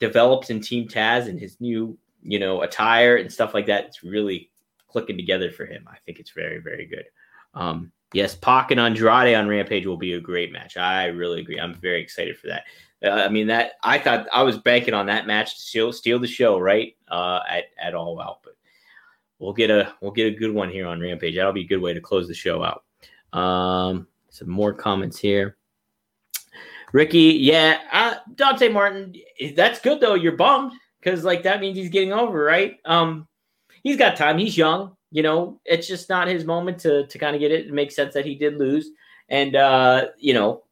[0.00, 4.02] developed in Team Taz and his new, you know, attire and stuff like that, it's
[4.02, 4.50] really
[4.88, 5.88] clicking together for him.
[5.90, 7.04] I think it's very, very good.
[7.54, 10.76] Um, Yes, Pac and Andrade on Rampage will be a great match.
[10.76, 11.58] I really agree.
[11.58, 12.64] I'm very excited for that.
[13.06, 16.18] Uh, I mean, that I thought I was banking on that match to steal, steal
[16.18, 16.96] the show, right?
[17.08, 18.54] Uh, at at All Out, but
[19.38, 21.36] we'll get a we'll get a good one here on Rampage.
[21.36, 22.84] That'll be a good way to close the show out.
[23.38, 25.56] Um, some more comments here.
[26.92, 29.14] Ricky, yeah, uh, Dante Martin.
[29.54, 30.14] That's good though.
[30.14, 32.76] You're bummed because like that means he's getting over, right?
[32.84, 33.26] Um,
[33.82, 34.38] he's got time.
[34.38, 37.68] He's young you know, it's just not his moment to to kind of get it.
[37.68, 38.90] It makes sense that he did lose,
[39.28, 40.64] and uh, you know,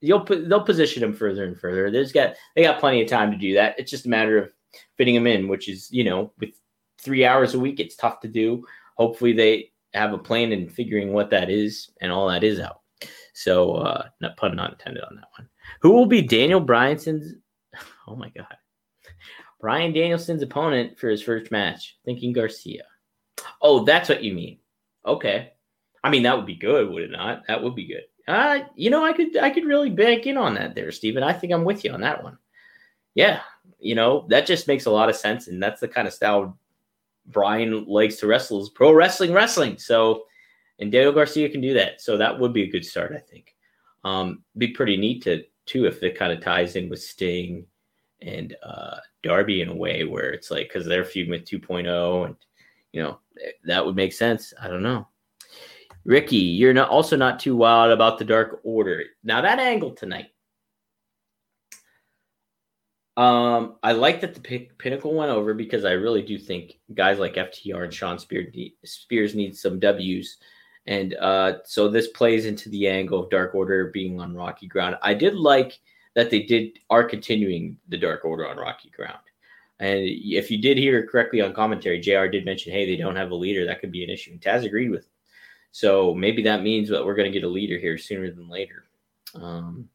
[0.00, 1.90] you'll put they'll position him further and further.
[1.90, 3.78] There's got they got plenty of time to do that.
[3.78, 4.50] It's just a matter of
[4.96, 6.50] fitting him in, which is you know, with
[7.00, 8.64] three hours a week, it's tough to do.
[8.96, 12.80] Hopefully, they have a plan and figuring what that is and all that is out.
[13.34, 15.48] So, uh, not pun not intended on that one.
[15.80, 17.34] Who will be Daniel Bryanson's?
[18.08, 18.56] Oh my God.
[19.60, 21.96] Bryan Danielson's opponent for his first match.
[22.04, 22.82] Thinking Garcia.
[23.62, 24.58] Oh, that's what you mean.
[25.06, 25.52] Okay.
[26.02, 27.42] I mean, that would be good, would it not?
[27.46, 28.02] That would be good.
[28.30, 31.22] Uh, you know, I could I could really bank in on that there, Stephen.
[31.22, 32.38] I think I'm with you on that one.
[33.14, 33.40] Yeah,
[33.80, 36.56] you know, that just makes a lot of sense, and that's the kind of style
[37.26, 39.78] Bryan likes to wrestle is pro wrestling wrestling.
[39.78, 40.24] So
[40.78, 42.00] and Daniel Garcia can do that.
[42.00, 43.54] So that would be a good start, I think.
[44.02, 47.66] Um, be pretty neat to too if it kind of ties in with Sting
[48.22, 52.36] and uh, Darby in a way where it's like because they're feuding with 2.0 and
[52.92, 53.18] you know
[53.64, 54.54] that would make sense.
[54.60, 55.06] I don't know.
[56.04, 59.04] Ricky, you're not also not too wild about the Dark Order.
[59.22, 60.30] Now that angle tonight.
[63.16, 67.34] Um, I like that the Pinnacle went over because I really do think guys like
[67.34, 70.38] FTR and Shawn Spears need, Spears need some W's
[70.86, 74.96] and uh, so this plays into the angle of Dark Order being on rocky ground.
[75.02, 75.78] I did like
[76.14, 79.20] that they did are continuing the Dark Order on rocky ground.
[79.78, 83.30] And if you did hear correctly on commentary, JR did mention, hey, they don't have
[83.30, 83.64] a leader.
[83.64, 84.32] That could be an issue.
[84.32, 85.12] And Taz agreed with him.
[85.72, 88.84] So maybe that means that we're going to get a leader here sooner than later.
[89.34, 89.88] Um,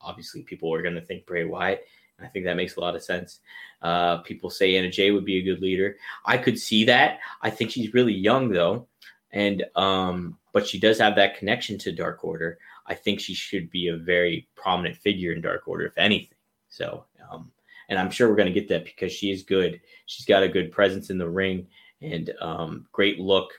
[0.00, 1.84] obviously, people are going to think Bray Wyatt.
[2.22, 3.40] I think that makes a lot of sense.
[3.80, 5.96] Uh, people say Anna Jay would be a good leader.
[6.26, 7.20] I could see that.
[7.40, 8.88] I think she's really young, though
[9.32, 12.58] and um, but she does have that connection to Dark Order.
[12.86, 16.36] I think she should be a very prominent figure in Dark Order, if anything.
[16.68, 17.50] So, um,
[17.88, 19.80] and I'm sure we're going to get that because she is good.
[20.06, 21.66] She's got a good presence in the ring
[22.02, 23.52] and um, great look,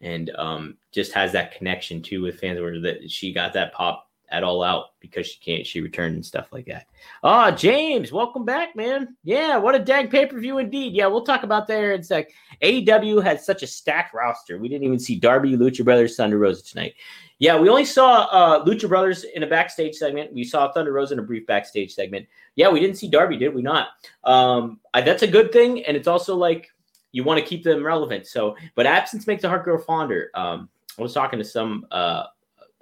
[0.00, 2.60] and um, just has that connection too with fans.
[2.60, 6.26] Where that she got that pop at all out because she can't she returned and
[6.26, 6.86] stuff like that.
[7.22, 9.16] Ah, oh, James, welcome back, man.
[9.22, 10.92] Yeah, what a dang pay-per-view indeed.
[10.92, 12.30] Yeah, we'll talk about there in a sec.
[12.62, 14.58] AEW had such a stacked roster.
[14.58, 16.94] We didn't even see Darby, Lucha Brothers, Thunder Rosa tonight.
[17.38, 20.32] Yeah, we only saw uh, Lucha Brothers in a backstage segment.
[20.32, 22.26] We saw Thunder Rosa in a brief backstage segment.
[22.56, 23.88] Yeah, we didn't see Darby, did we not?
[24.24, 26.72] Um, I, that's a good thing, and it's also like
[27.14, 28.26] you want to keep them relevant.
[28.26, 30.30] So, but absence makes the heart grow fonder.
[30.34, 32.24] Um, I was talking to some uh,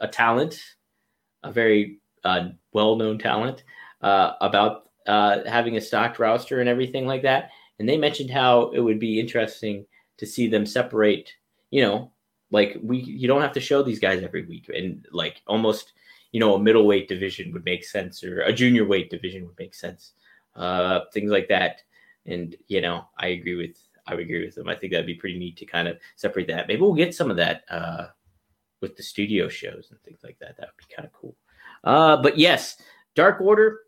[0.01, 0.59] a talent
[1.45, 3.65] a very uh, well-known talent
[4.01, 7.51] uh, about uh, having a stocked roster and everything like that.
[7.79, 9.85] And they mentioned how it would be interesting
[10.19, 11.33] to see them separate.
[11.71, 12.13] You know,
[12.51, 15.93] like we you don't have to show these guys every week, and like almost
[16.31, 19.75] you know a middleweight division would make sense, or a junior weight division would make
[19.75, 20.13] sense.
[20.55, 21.83] Uh, things like that.
[22.27, 24.69] And you know, I agree with I would agree with them.
[24.69, 26.69] I think that'd be pretty neat to kind of separate that.
[26.69, 28.07] Maybe we'll get some of that uh,
[28.81, 30.57] with the studio shows and things like that.
[30.57, 31.37] That would be kind of cool.
[31.85, 32.77] Uh, but yes,
[33.15, 33.81] Dark Order.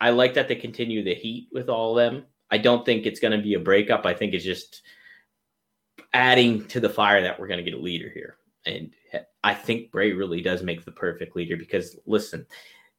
[0.00, 2.26] I like that they continue the heat with all of them.
[2.50, 4.04] I don't think it's going to be a breakup.
[4.04, 4.82] I think it's just
[6.12, 8.36] adding to the fire that we're going to get a leader here.
[8.66, 8.92] And
[9.42, 12.46] I think Bray really does make the perfect leader because listen,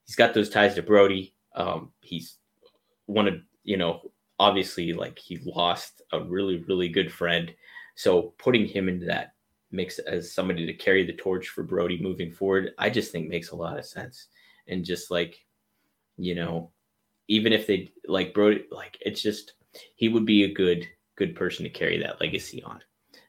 [0.06, 1.36] he's got those ties to Brody.
[1.56, 2.38] Um, he's
[3.06, 7.54] one of, you know, obviously like he lost a really, really good friend.
[7.95, 9.34] So putting him into that
[9.71, 13.52] mix as somebody to carry the torch for Brody moving forward, I just think makes
[13.52, 14.28] a lot of sense.
[14.67, 15.43] And just like,
[16.17, 16.71] you know,
[17.28, 19.54] even if they like Brody, like it's just
[19.95, 22.82] he would be a good good person to carry that legacy on.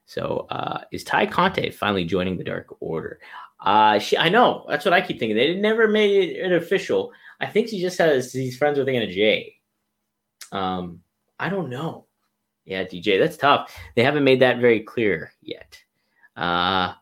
[0.06, 3.20] So uh is Tay Conti finally joining the Dark Order?
[3.60, 5.36] Uh she I know, that's what I keep thinking.
[5.36, 7.12] They never made it official.
[7.40, 9.57] I think she just has these friends with Anna Jay.
[10.52, 11.00] Um,
[11.38, 12.06] I don't know.
[12.64, 13.74] Yeah, DJ, that's tough.
[13.96, 15.80] They haven't made that very clear yet.
[16.36, 16.92] Uh,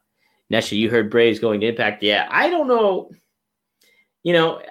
[0.52, 2.02] Nesha, you heard Braves going to Impact.
[2.02, 3.10] Yeah, I don't know.
[4.22, 4.62] You know,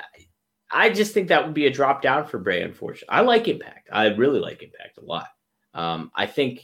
[0.71, 2.61] I just think that would be a drop down for Bray.
[2.61, 3.89] Unfortunately, I like Impact.
[3.91, 5.27] I really like Impact a lot.
[5.73, 6.61] Um, I think,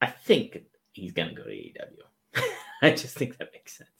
[0.00, 0.58] I think
[0.92, 2.42] he's gonna go to AEW.
[2.82, 3.90] I just think that makes sense.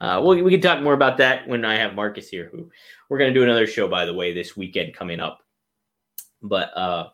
[0.00, 2.50] Uh, well, we can talk more about that when I have Marcus here.
[2.52, 2.70] Who
[3.08, 5.40] we're gonna do another show, by the way, this weekend coming up.
[6.42, 7.08] But uh,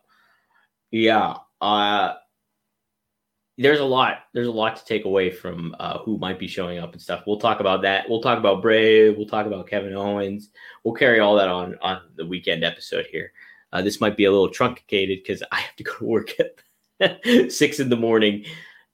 [0.90, 2.14] yeah, uh,
[3.58, 6.78] there's a lot there's a lot to take away from uh, who might be showing
[6.78, 7.24] up and stuff.
[7.26, 8.08] We'll talk about that.
[8.08, 9.16] We'll talk about Brave.
[9.16, 10.50] We'll talk about Kevin Owens.
[10.84, 13.32] We'll carry all that on on the weekend episode here.
[13.72, 16.30] Uh, this might be a little truncated because I have to go to work
[17.00, 18.44] at six in the morning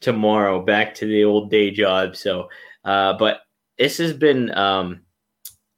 [0.01, 2.17] tomorrow, back to the old day job.
[2.17, 2.49] So,
[2.85, 3.43] uh, but
[3.79, 4.57] this has been.
[4.57, 5.03] Um,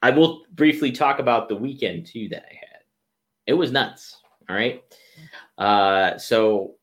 [0.02, 2.80] I will briefly talk about the weekend too that I had.
[3.46, 4.19] It was nuts.
[4.50, 4.82] All right.
[5.58, 6.74] Uh, so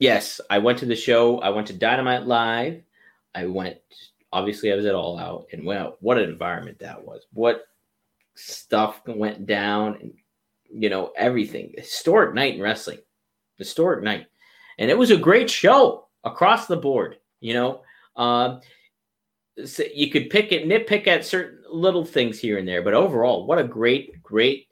[0.00, 1.38] yes, I went to the show.
[1.38, 2.82] I went to Dynamite Live.
[3.32, 3.76] I went,
[4.32, 7.24] obviously, I was at All Out, and wow, what an environment that was.
[7.32, 7.68] What
[8.34, 10.14] stuff went down, and
[10.68, 11.74] you know, everything.
[11.78, 12.98] Historic night in wrestling,
[13.56, 14.26] historic night.
[14.78, 17.82] And it was a great show across the board, you know.
[18.16, 18.62] Um,
[19.94, 23.60] you could pick it, nitpick at certain little things here and there, but overall, what
[23.60, 24.66] a great, great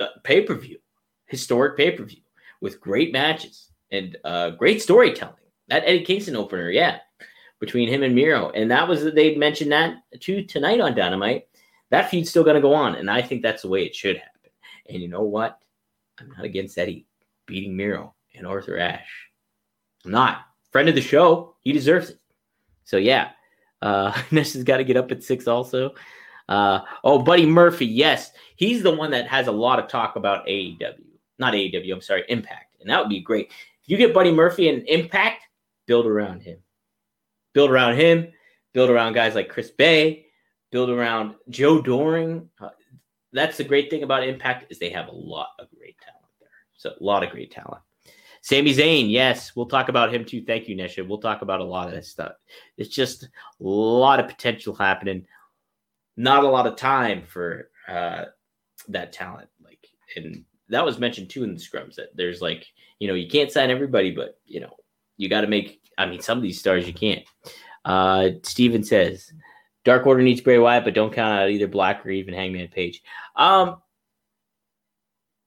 [0.00, 0.78] uh, pay per view,
[1.28, 2.20] historic pay per view
[2.60, 5.34] with great matches and uh, great storytelling.
[5.68, 6.98] That Eddie Kingston opener, yeah,
[7.60, 11.46] between him and Miro, and that was they mentioned that too tonight on Dynamite.
[11.90, 14.16] That feud's still going to go on, and I think that's the way it should
[14.16, 14.50] happen.
[14.88, 15.58] And you know what?
[16.20, 17.06] I'm not against Eddie
[17.46, 19.30] beating Miro and Arthur Ashe.
[20.04, 21.54] I'm not friend of the show.
[21.60, 22.20] He deserves it.
[22.84, 23.30] So yeah,
[23.82, 25.94] uh, Nesh has got to get up at six also.
[26.48, 30.46] Uh, oh, Buddy Murphy, yes, he's the one that has a lot of talk about
[30.46, 31.04] AEW,
[31.38, 31.92] not AEW.
[31.92, 33.50] I'm sorry, Impact, and that would be great.
[33.82, 35.42] If you get Buddy Murphy and Impact,
[35.86, 36.58] build around him,
[37.54, 38.28] build around him,
[38.72, 40.26] build around guys like Chris Bey,
[40.70, 42.48] build around Joe Doering.
[42.60, 42.70] Uh,
[43.32, 46.48] that's the great thing about Impact is they have a lot of great talent there.
[46.76, 47.82] So a lot of great talent.
[48.42, 50.42] Sami Zayn, yes, we'll talk about him too.
[50.42, 51.06] Thank you, Nesha.
[51.06, 52.32] We'll talk about a lot of this stuff.
[52.76, 55.26] It's just a lot of potential happening.
[56.16, 58.26] Not a lot of time for uh,
[58.88, 59.48] that talent.
[59.62, 62.66] Like, and that was mentioned too in the scrums that there's like,
[62.98, 64.74] you know, you can't sign everybody, but you know,
[65.16, 65.80] you got to make.
[65.96, 67.24] I mean, some of these stars you can't.
[67.84, 69.32] Uh, Steven says,
[69.84, 73.02] Dark Order needs Bray Wyatt, but don't count out either Black or even Hangman Page.
[73.34, 73.82] Um,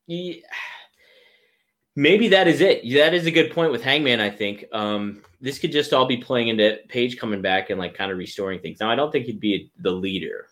[0.08, 0.42] yeah
[1.96, 2.84] maybe that is it.
[2.94, 4.20] That is a good point with Hangman.
[4.20, 7.94] I think um, this could just all be playing into Page coming back and like
[7.94, 8.80] kind of restoring things.
[8.80, 10.48] Now, I don't think he'd be the leader,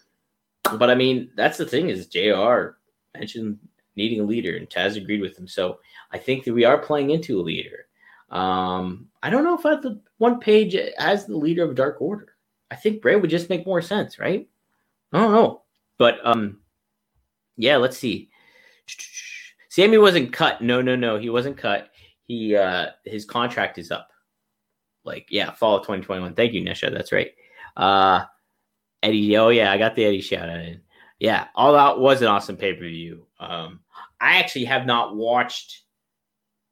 [0.78, 2.72] but I mean that's the thing is Jr.
[3.18, 3.60] mentioned
[4.00, 5.48] needing a leader, and Taz agreed with him.
[5.48, 5.80] So
[6.12, 7.86] I think that we are playing into a leader.
[8.32, 12.36] Um, I don't know if I the one page as the leader of Dark Order.
[12.72, 14.48] I think Bray would just make more sense, right?
[15.14, 15.64] I don't know,
[15.98, 16.60] but um,
[17.58, 18.30] yeah, let's see.
[19.70, 20.62] Sami wasn't cut.
[20.62, 21.18] No, no, no.
[21.18, 21.90] He wasn't cut.
[22.28, 24.10] He uh his contract is up.
[25.04, 26.34] Like, yeah, fall of 2021.
[26.34, 26.92] Thank you, Nisha.
[26.92, 27.32] That's right.
[27.78, 28.26] Uh
[29.02, 30.82] Eddie, oh yeah, I got the Eddie shout out in.
[31.20, 33.26] Yeah, all out was an awesome pay-per-view.
[33.40, 33.82] Um,
[34.22, 35.84] I actually have not watched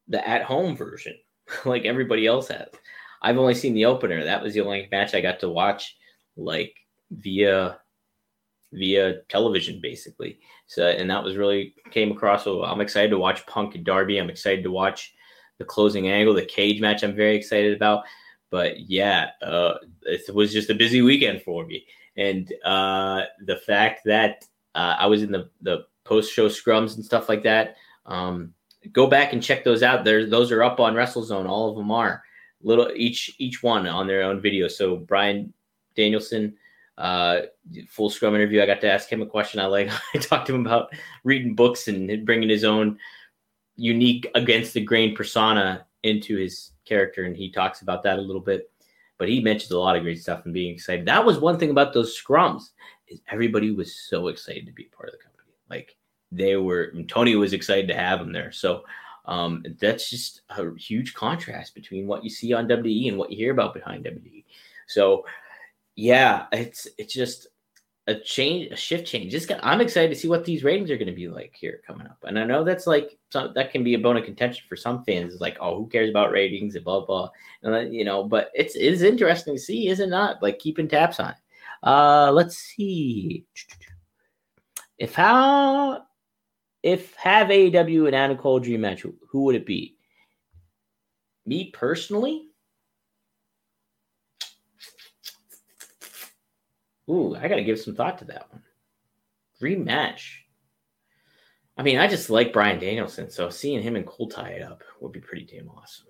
[0.07, 1.15] the at-home version
[1.65, 2.69] like everybody else has.
[3.21, 4.23] I've only seen the opener.
[4.23, 5.97] That was the only match I got to watch
[6.35, 6.75] like
[7.11, 7.79] via
[8.73, 10.39] via television basically.
[10.67, 12.43] So and that was really came across.
[12.43, 14.17] So I'm excited to watch Punk and Darby.
[14.17, 15.13] I'm excited to watch
[15.57, 17.03] the closing angle, the cage match.
[17.03, 18.03] I'm very excited about.
[18.49, 21.85] But yeah, uh, it was just a busy weekend for me,
[22.17, 27.05] and uh, the fact that uh, I was in the the post show scrums and
[27.05, 27.75] stuff like that.
[28.05, 28.53] Um,
[28.91, 30.03] go back and check those out.
[30.03, 31.47] There, those are up on WrestleZone.
[31.47, 32.23] All of them are
[32.61, 34.67] little each each one on their own video.
[34.67, 35.53] So Bryan
[35.95, 36.55] Danielson
[36.97, 37.41] uh,
[37.87, 38.61] full scrum interview.
[38.61, 39.59] I got to ask him a question.
[39.59, 39.89] I like.
[40.15, 42.97] I talked to him about reading books and bringing his own
[43.75, 48.41] unique against the grain persona into his character, and he talks about that a little
[48.41, 48.71] bit.
[49.17, 51.05] But he mentions a lot of great stuff and being excited.
[51.05, 52.69] That was one thing about those scrums
[53.07, 55.53] is everybody was so excited to be part of the company.
[55.69, 55.95] Like
[56.31, 56.93] they were.
[57.07, 58.51] Tony was excited to have him there.
[58.51, 58.83] So.
[59.25, 63.35] Um, that's just a huge contrast between what you see on WWE and what you
[63.35, 64.45] hear about behind WWE.
[64.87, 65.25] So
[65.97, 67.47] yeah, it's it's just
[68.07, 69.31] a change, a shift change.
[69.31, 72.07] Just I'm excited to see what these ratings are going to be like here coming
[72.07, 72.17] up.
[72.23, 75.03] And I know that's like some, that can be a bone of contention for some
[75.03, 75.33] fans.
[75.33, 77.29] It's like, oh, who cares about ratings and blah blah.
[77.63, 80.41] And you know, but it's it is interesting to see, is it not?
[80.41, 81.35] Like keeping tabs on.
[81.83, 83.45] Uh, let's see.
[84.97, 86.03] If how
[86.83, 89.97] if have AEW and Adam Cole dream match, who would it be?
[91.45, 92.46] Me personally,
[97.09, 98.63] Ooh, I got to give some thought to that one.
[99.61, 100.21] Rematch.
[101.77, 104.83] I mean, I just like Bryan Danielson, so seeing him and Cole tie it up
[104.99, 106.07] would be pretty damn awesome.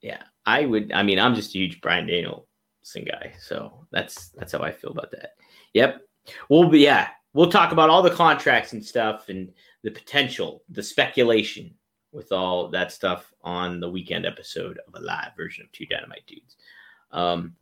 [0.00, 0.92] Yeah, I would.
[0.92, 4.90] I mean, I'm just a huge Bryan Danielson guy, so that's that's how I feel
[4.90, 5.34] about that.
[5.74, 6.02] Yep.
[6.48, 7.08] We'll be yeah.
[7.32, 11.74] We'll talk about all the contracts and stuff and the potential, the speculation
[12.12, 16.26] with all that stuff on the weekend episode of a live version of Two Dynamite
[16.26, 16.56] Dudes.
[17.12, 17.54] Um,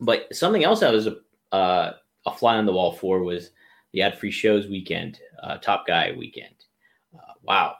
[0.00, 1.08] but something else I was
[1.54, 1.92] uh,
[2.26, 3.50] a fly on the wall for was
[3.92, 6.54] the ad free shows weekend, uh, Top Guy weekend.
[7.14, 7.76] Uh, wow,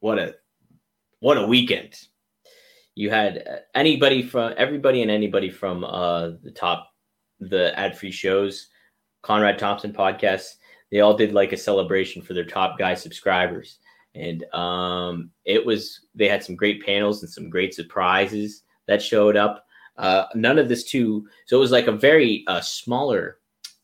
[0.00, 0.34] what a
[1.20, 1.94] what a weekend!
[2.94, 6.92] You had uh, anybody from everybody and anybody from uh, the top
[7.40, 8.68] the ad free shows,
[9.22, 10.56] Conrad Thompson podcast.
[10.90, 13.78] They all did like a celebration for their top guy subscribers,
[14.14, 19.36] and um, it was they had some great panels and some great surprises that showed
[19.36, 19.64] up.
[19.98, 21.28] Uh, none of this too.
[21.46, 23.38] So it was like a very uh, smaller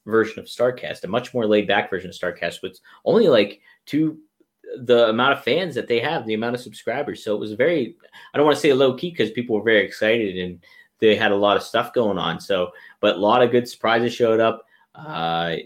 [0.07, 4.19] version of Starcast, a much more laid back version of Starcast with only like two
[4.79, 7.23] the amount of fans that they have, the amount of subscribers.
[7.23, 7.97] So it was very,
[8.33, 10.59] I don't want to say low key because people were very excited and
[10.99, 12.41] they had a lot of stuff going on.
[12.41, 14.67] So, but a lot of good surprises showed up.
[14.95, 15.57] Uh,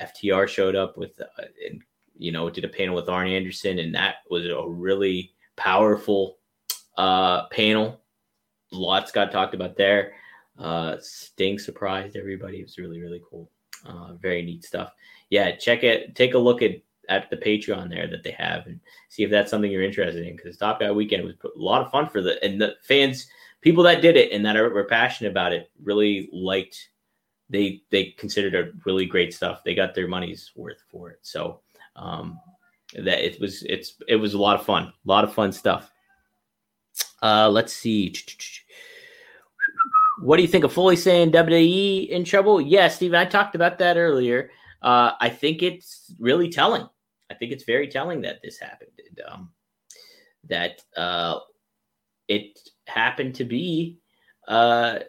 [0.00, 1.82] FTR showed up with, uh, and,
[2.18, 6.38] you know, did a panel with Arn Anderson, and that was a really powerful
[6.96, 8.01] uh, panel.
[8.72, 10.12] Lots got talked about there.
[10.58, 12.60] Uh, Sting surprised everybody.
[12.60, 13.50] It was really, really cool.
[13.86, 14.92] Uh, very neat stuff.
[15.30, 16.14] Yeah, check it.
[16.14, 19.50] Take a look at at the Patreon there that they have and see if that's
[19.50, 20.36] something you're interested in.
[20.36, 23.26] Because Top Guy Weekend was a lot of fun for the and the fans,
[23.60, 26.90] people that did it and that are were passionate about it, really liked.
[27.50, 29.64] They they considered it really great stuff.
[29.64, 31.18] They got their money's worth for it.
[31.22, 31.60] So
[31.96, 32.38] um,
[32.94, 35.90] that it was it's it was a lot of fun, a lot of fun stuff.
[37.22, 38.14] Uh, let's see.
[40.22, 42.60] What do you think of Foley saying WWE in trouble?
[42.60, 44.50] Yes, yeah, Steve, I talked about that earlier.
[44.80, 46.88] Uh, I think it's really telling.
[47.28, 48.90] I think it's very telling that this happened.
[49.28, 49.50] Um,
[50.48, 51.40] that uh,
[52.28, 52.56] it
[52.86, 53.98] happened to be,
[54.46, 55.00] uh,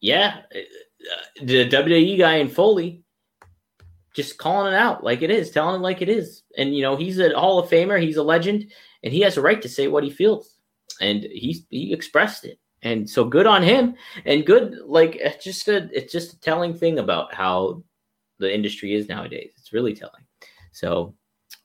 [0.00, 3.02] yeah, uh, the WWE guy in Foley
[4.14, 6.42] just calling it out like it is, telling it like it is.
[6.56, 9.42] And you know, he's a Hall of Famer, he's a legend, and he has a
[9.42, 10.56] right to say what he feels.
[11.02, 12.58] And he he expressed it.
[12.84, 13.94] And so good on him.
[14.24, 17.82] And good, like it's just a it's just a telling thing about how
[18.38, 19.52] the industry is nowadays.
[19.56, 20.22] It's really telling.
[20.72, 21.14] So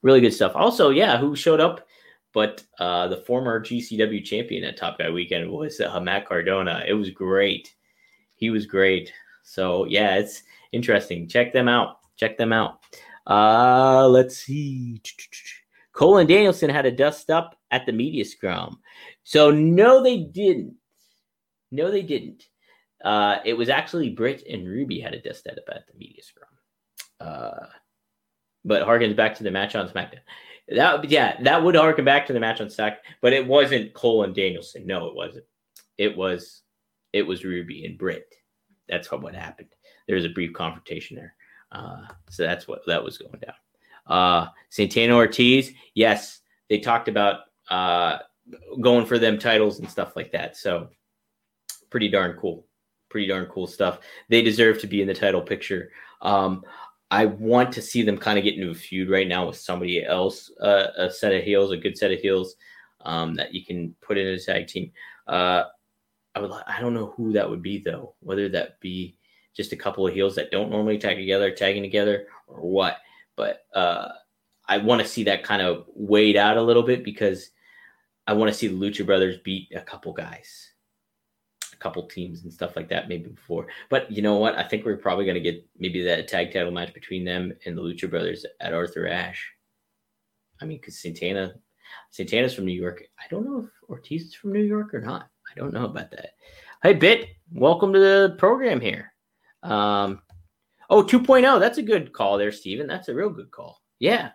[0.02, 0.54] really good stuff.
[0.56, 1.86] Also, yeah, who showed up?
[2.34, 6.84] But uh, the former GCW champion at Top Guy Weekend was uh, Matt Cardona.
[6.88, 7.74] It was great.
[8.36, 9.12] He was great.
[9.44, 11.28] So yeah, it's interesting.
[11.28, 11.98] Check them out.
[12.18, 12.82] Check them out.
[13.26, 15.02] Uh, let's see.
[15.94, 18.80] Cole and Danielson had a dust up at the media scrum.
[19.24, 20.76] So no, they didn't.
[21.72, 22.46] No, they didn't.
[23.04, 26.50] Uh, it was actually Britt and Ruby had a dust up at the media scrum.
[27.20, 27.68] Uh,
[28.66, 30.20] but harkens back to the match on SmackDown.
[30.70, 34.24] That yeah, that would harken back to the match on Stack, but it wasn't Cole
[34.24, 34.86] and Danielson.
[34.86, 35.46] No, it wasn't.
[35.98, 36.62] It was
[37.12, 38.36] it was Ruby and Britt.
[38.88, 39.70] That's what happened.
[40.08, 41.36] There was a brief confrontation there.
[41.72, 43.56] Uh, so that's what that was going down.
[44.06, 48.18] Uh, Santana Ortiz, yes, they talked about uh,
[48.82, 50.58] going for them titles and stuff like that.
[50.58, 50.90] So
[51.90, 52.66] pretty darn cool.
[53.10, 54.00] Pretty darn cool stuff.
[54.30, 55.92] They deserve to be in the title picture.
[56.22, 56.64] Um,
[57.12, 60.06] I want to see them kind of get into a feud right now with somebody
[60.06, 62.56] else, uh, a set of heels, a good set of heels
[63.02, 64.92] um, that you can put in a tag team.
[65.28, 65.64] Uh,
[66.36, 68.14] I would, I don't know who that would be though.
[68.20, 69.18] Whether that be
[69.56, 72.98] just a couple of heels that don't normally tag together, tagging together, or what.
[73.36, 74.10] But uh,
[74.68, 77.50] I want to see that kind of weighed out a little bit because
[78.28, 80.69] I want to see the Lucha Brothers beat a couple guys
[81.80, 83.68] couple teams and stuff like that maybe before.
[83.90, 84.58] But you know what?
[84.58, 87.78] I think we're probably going to get maybe that tag title match between them and
[87.78, 89.52] the Lucha Brothers at Arthur Ashe.
[90.62, 91.54] I mean, because Santana,
[92.12, 93.04] Santana's from New York.
[93.18, 95.30] I don't know if Ortiz is from New York or not.
[95.50, 96.32] I don't know about that.
[96.84, 99.14] Hey, Bit, welcome to the program here.
[99.64, 100.22] Um,
[100.90, 101.60] oh, 2.0.
[101.60, 102.88] That's a good call there, Steven.
[102.88, 103.82] That's a real good call.
[104.00, 104.32] Yeah.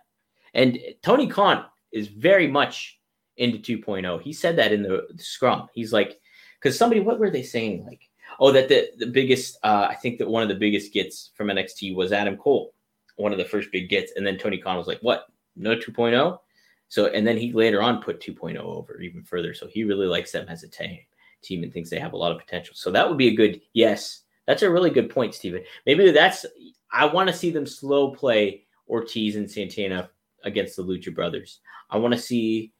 [0.53, 2.99] And Tony Khan is very much
[3.37, 4.21] into 2.0.
[4.21, 5.67] He said that in the, the scrum.
[5.73, 6.19] He's like,
[6.65, 8.09] because somebody what were they saying like
[8.39, 11.47] oh that the the biggest uh, I think that one of the biggest gets from
[11.47, 12.73] NXT was Adam Cole,
[13.17, 16.39] one of the first big gets, and then Tony Khan was like what no 2.0,
[16.87, 20.31] so and then he later on put 2.0 over even further, so he really likes
[20.31, 20.97] them as a team
[21.43, 22.73] team and thinks they have a lot of potential.
[22.75, 24.23] So that would be a good yes.
[24.47, 25.63] That's a really good point, Steven.
[25.85, 26.47] Maybe that's
[26.91, 30.09] I want to see them slow play Ortiz and Santana
[30.43, 31.59] against the Lucha Brothers.
[31.91, 32.73] I want to see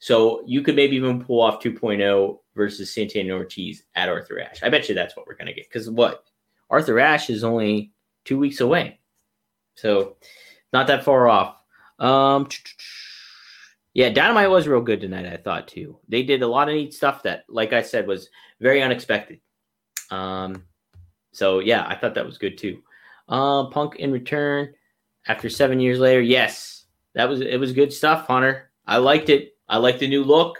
[0.00, 4.62] so you could maybe even pull off 2.0 versus Santana Ortiz at Arthur Ashe.
[4.62, 5.68] I bet you that's what we're gonna get.
[5.68, 6.24] Because what
[6.68, 7.92] Arthur Ashe is only
[8.24, 8.98] two weeks away,
[9.76, 10.16] so
[10.72, 11.56] not that far off.
[11.98, 12.48] Um,
[13.92, 15.26] yeah, Dynamite was real good tonight.
[15.26, 15.98] I thought too.
[16.08, 18.28] They did a lot of neat stuff that, like I said, was
[18.60, 19.40] very unexpected.
[20.10, 20.64] Um,
[21.32, 22.82] so yeah, I thought that was good too.
[23.28, 24.74] Um, Punk in return
[25.26, 26.20] after seven years later.
[26.20, 26.84] Yes,
[27.14, 27.58] that was it.
[27.58, 28.70] Was good stuff, Hunter.
[28.86, 29.56] I liked it.
[29.70, 30.58] I like the new look.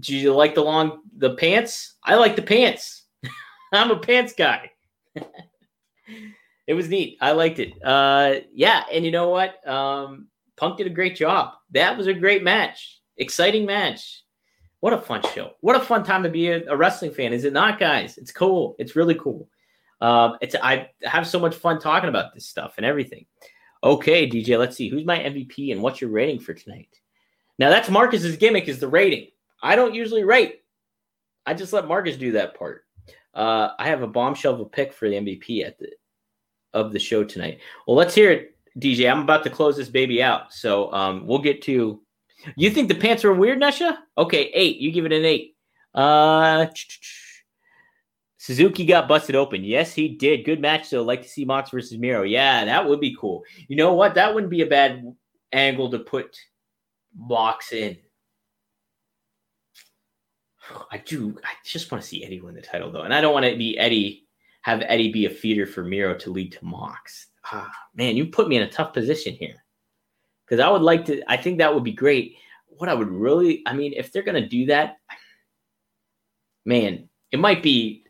[0.00, 1.94] Do you like the long the pants?
[2.02, 3.04] I like the pants.
[3.72, 4.72] I'm a pants guy.
[6.66, 7.16] it was neat.
[7.20, 7.72] I liked it.
[7.82, 9.66] Uh, yeah, and you know what?
[9.66, 10.26] Um,
[10.56, 11.52] Punk did a great job.
[11.70, 13.00] That was a great match.
[13.18, 14.24] Exciting match.
[14.80, 15.52] What a fun show.
[15.60, 18.18] What a fun time to be a, a wrestling fan, is it not, guys?
[18.18, 18.74] It's cool.
[18.80, 19.48] It's really cool.
[20.00, 23.26] Um, it's I have so much fun talking about this stuff and everything.
[23.84, 24.88] Okay, DJ, let's see.
[24.88, 26.88] Who's my MVP and what's your rating for tonight?
[27.58, 29.28] Now that's Marcus's gimmick is the rating.
[29.62, 30.60] I don't usually rate.
[31.46, 32.84] I just let Marcus do that part.
[33.34, 35.88] Uh, I have a bombshell of a pick for the MVP at the
[36.72, 37.60] of the show tonight.
[37.86, 39.10] Well, let's hear it, DJ.
[39.10, 42.00] I'm about to close this baby out, so um, we'll get to.
[42.56, 43.96] You think the pants are weird, Nesha?
[44.18, 44.78] Okay, eight.
[44.78, 45.56] You give it an eight.
[45.94, 46.66] Uh,
[48.36, 49.64] Suzuki got busted open.
[49.64, 50.44] Yes, he did.
[50.44, 51.02] Good match, though.
[51.02, 52.22] Like to see Mox versus Miro.
[52.24, 53.42] Yeah, that would be cool.
[53.68, 54.14] You know what?
[54.16, 55.02] That wouldn't be a bad
[55.52, 56.36] angle to put
[57.16, 57.96] Mox in.
[60.90, 61.36] I do.
[61.44, 63.02] I just want to see Eddie win the title, though.
[63.02, 64.26] And I don't want to be Eddie,
[64.62, 67.26] have Eddie be a feeder for Miro to lead to Mox.
[67.52, 69.62] Ah, man, you put me in a tough position here.
[70.44, 72.36] Because I would like to, I think that would be great.
[72.66, 74.96] What I would really, I mean, if they're to do that,
[76.64, 78.04] man, it might be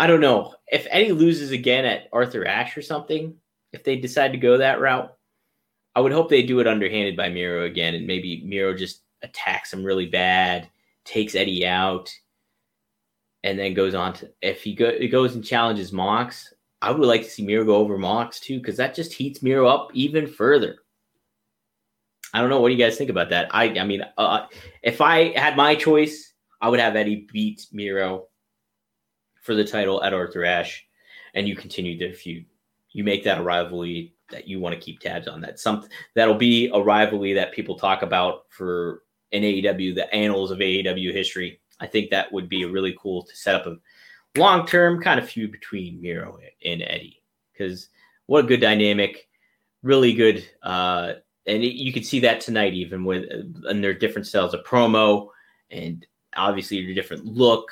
[0.00, 3.34] I don't know if Eddie loses again at Arthur Ashe or something.
[3.74, 5.14] If they decide to go that route,
[5.94, 9.72] I would hope they do it underhanded by Miro again, and maybe Miro just attacks
[9.72, 10.68] him really bad,
[11.04, 12.10] takes Eddie out,
[13.42, 16.52] and then goes on to if he go, goes and challenges Mox.
[16.82, 19.66] I would like to see Miro go over Mox too, because that just heats Miro
[19.66, 20.76] up even further.
[22.32, 22.60] I don't know.
[22.60, 23.48] What do you guys think about that?
[23.54, 24.46] I I mean, uh,
[24.82, 28.28] if I had my choice, I would have Eddie beat Miro
[29.42, 30.86] for the title at Arthur Ashe,
[31.34, 32.46] and you continue the feud.
[32.92, 35.40] You make that a rivalry that you want to keep tabs on.
[35.40, 40.50] That something that'll be a rivalry that people talk about for in AEW, the annals
[40.50, 41.60] of AEW history.
[41.80, 43.76] I think that would be really cool to set up a
[44.38, 47.22] long term kind of feud between Miro and Eddie
[47.52, 47.88] because
[48.26, 49.28] what a good dynamic,
[49.82, 50.48] really good.
[50.62, 51.14] Uh,
[51.46, 53.24] and it, you can see that tonight, even with
[53.64, 55.28] and their different styles of promo
[55.70, 57.70] and obviously your different look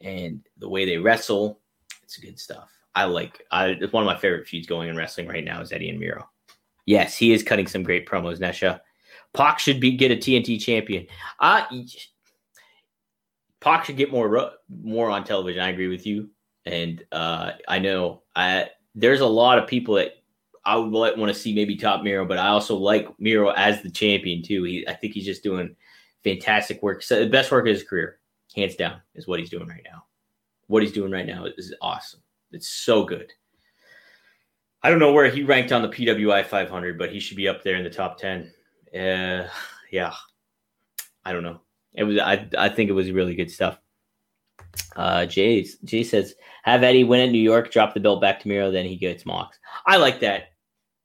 [0.00, 1.60] and the way they wrestle.
[2.02, 2.70] It's good stuff.
[2.94, 3.44] I like.
[3.50, 6.00] I it's one of my favorite feuds going in wrestling right now is Eddie and
[6.00, 6.28] Miro.
[6.86, 8.38] Yes, he is cutting some great promos.
[8.38, 8.80] Nesha,
[9.32, 11.06] Pac should be get a TNT champion.
[11.38, 11.64] Uh
[13.60, 15.62] Pac should get more more on television.
[15.62, 16.30] I agree with you,
[16.64, 20.14] and uh, I know I there's a lot of people that
[20.64, 23.90] I would want to see maybe top Miro, but I also like Miro as the
[23.90, 24.64] champion too.
[24.64, 25.76] He I think he's just doing
[26.24, 27.02] fantastic work.
[27.02, 28.18] So the best work of his career
[28.56, 30.04] hands down, is what he's doing right now.
[30.66, 32.20] What he's doing right now is awesome.
[32.52, 33.32] It's so good.
[34.82, 37.62] I don't know where he ranked on the PWI 500, but he should be up
[37.62, 38.52] there in the top 10.
[38.94, 39.46] Uh,
[39.92, 40.12] yeah,
[41.24, 41.60] I don't know.
[41.92, 43.78] It was I I think it was really good stuff.
[44.94, 48.48] Uh, Jay Jay says have Eddie win at New York, drop the belt back to
[48.48, 49.58] Miro, then he gets Mox.
[49.86, 50.52] I like that,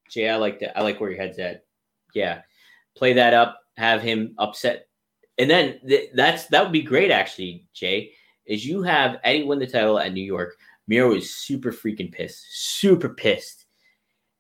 [0.09, 0.29] Jay.
[0.29, 0.77] I like that.
[0.77, 1.65] I like where your head's at.
[2.13, 2.41] Yeah,
[2.95, 3.59] play that up.
[3.77, 4.87] Have him upset
[5.37, 8.11] and then th- that's that would be great actually, Jay.
[8.45, 10.55] Is you have Eddie win the title at New York.
[10.87, 13.65] Miro is super freaking pissed, super pissed,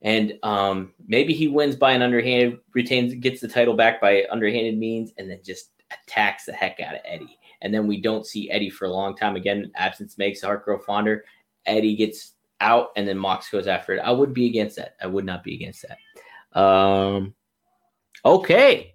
[0.01, 4.77] and um, maybe he wins by an underhanded, retains, gets the title back by underhanded
[4.77, 7.39] means, and then just attacks the heck out of Eddie.
[7.61, 9.71] And then we don't see Eddie for a long time again.
[9.75, 11.25] Absence makes the heart grow fonder.
[11.65, 13.99] Eddie gets out, and then Mox goes after it.
[13.99, 14.95] I would be against that.
[15.01, 16.59] I would not be against that.
[16.59, 17.33] Um,
[18.23, 18.93] okay.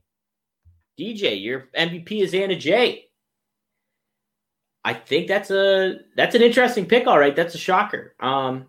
[0.99, 3.10] DJ, your MVP is Anna Jay.
[4.85, 7.07] I think that's a that's an interesting pick.
[7.07, 8.15] All right, that's a shocker.
[8.21, 8.67] Um,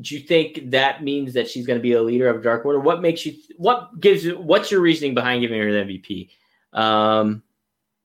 [0.00, 2.80] do you think that means that she's going to be a leader of Dark Order?
[2.80, 3.34] What makes you?
[3.56, 4.26] What gives?
[4.26, 6.30] What's your reasoning behind giving her the MVP?
[6.72, 7.42] Um,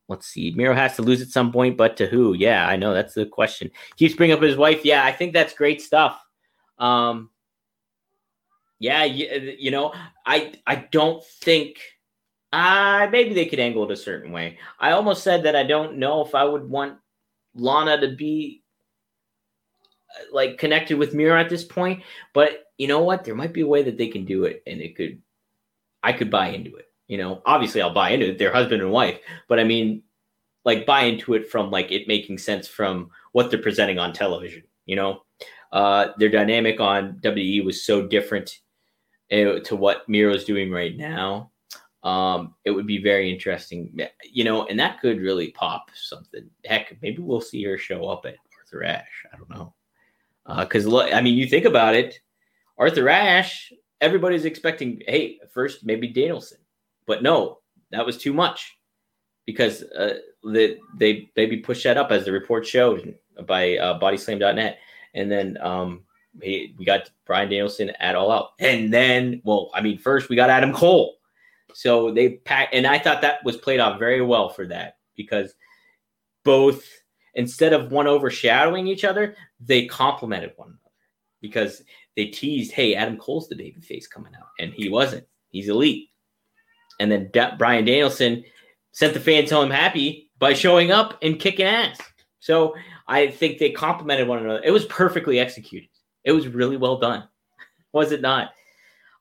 [0.07, 0.51] let's see.
[0.51, 2.33] Miro has to lose at some point, but to who?
[2.33, 3.71] Yeah, I know that's the question.
[3.97, 4.85] Keeps bringing up his wife.
[4.85, 6.21] Yeah, I think that's great stuff.
[6.77, 7.29] Um,
[8.79, 9.93] yeah, you, you know,
[10.25, 11.79] I I don't think
[12.53, 14.57] uh, maybe they could angle it a certain way.
[14.79, 16.97] I almost said that I don't know if I would want
[17.55, 18.63] Lana to be
[20.31, 22.03] like connected with Miro at this point,
[22.33, 23.23] but you know what?
[23.23, 25.21] There might be a way that they can do it, and it could.
[26.03, 26.85] I could buy into it.
[27.07, 28.37] You know, obviously I'll buy into it.
[28.37, 30.03] They're husband and wife, but I mean,
[30.63, 34.63] like buy into it from like it making sense from what they're presenting on television.
[34.85, 35.23] You know,
[35.71, 38.59] uh, their dynamic on WWE was so different
[39.31, 41.51] uh, to what Miro's doing right now
[42.05, 46.47] um, it would be very interesting, you know, and that could really pop something.
[46.63, 49.25] Heck, maybe we'll see her show up at Arthur Ashe.
[49.33, 49.73] I don't know.
[50.59, 52.19] Because, uh, I mean, you think about it,
[52.77, 56.59] Arthur Ashe, everybody's expecting, hey, first maybe Danielson.
[57.07, 58.77] But no, that was too much
[59.47, 63.15] because uh, they, they maybe pushed that up as the report showed
[63.47, 64.77] by uh, bodyslam.net.
[65.15, 66.03] And then um,
[66.39, 68.51] we got Bryan Danielson at All Out.
[68.59, 71.14] And then, well, I mean, first we got Adam Cole
[71.75, 75.53] so they pack, and I thought that was played off very well for that because
[76.45, 76.87] both,
[77.33, 80.79] instead of one overshadowing each other, they complemented one another
[81.41, 81.81] because
[82.15, 85.27] they teased, hey, Adam Cole's the baby face coming out, and he wasn't.
[85.49, 86.07] He's elite.
[87.01, 88.45] And then da- Bryan Danielson
[88.93, 91.99] sent the fans home happy by showing up and kicking ass.
[92.39, 92.73] So
[93.05, 94.61] I think they complemented one another.
[94.63, 95.89] It was perfectly executed.
[96.23, 97.27] It was really well done.
[97.91, 98.51] Was it not?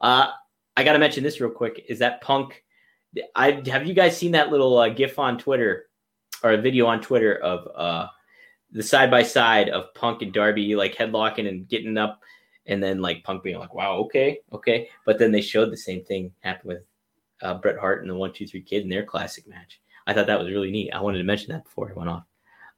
[0.00, 0.30] Uh,
[0.76, 1.84] I got to mention this real quick.
[1.88, 2.64] Is that Punk?
[3.34, 5.86] I have you guys seen that little uh, GIF on Twitter
[6.42, 8.08] or a video on Twitter of uh,
[8.72, 12.20] the side by side of Punk and Darby like headlocking and getting up,
[12.66, 16.04] and then like Punk being like, "Wow, okay, okay," but then they showed the same
[16.04, 16.82] thing happen with
[17.42, 19.80] uh, Bret Hart and the One Two Three Kid in their classic match.
[20.06, 20.90] I thought that was really neat.
[20.92, 22.24] I wanted to mention that before I went off.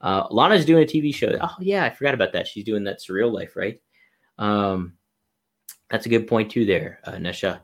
[0.00, 1.36] Uh, Lana's doing a TV show.
[1.40, 2.46] Oh yeah, I forgot about that.
[2.46, 3.80] She's doing that surreal life, right?
[4.38, 4.92] Um,
[5.88, 7.60] that's a good point too, there, uh, Nesha.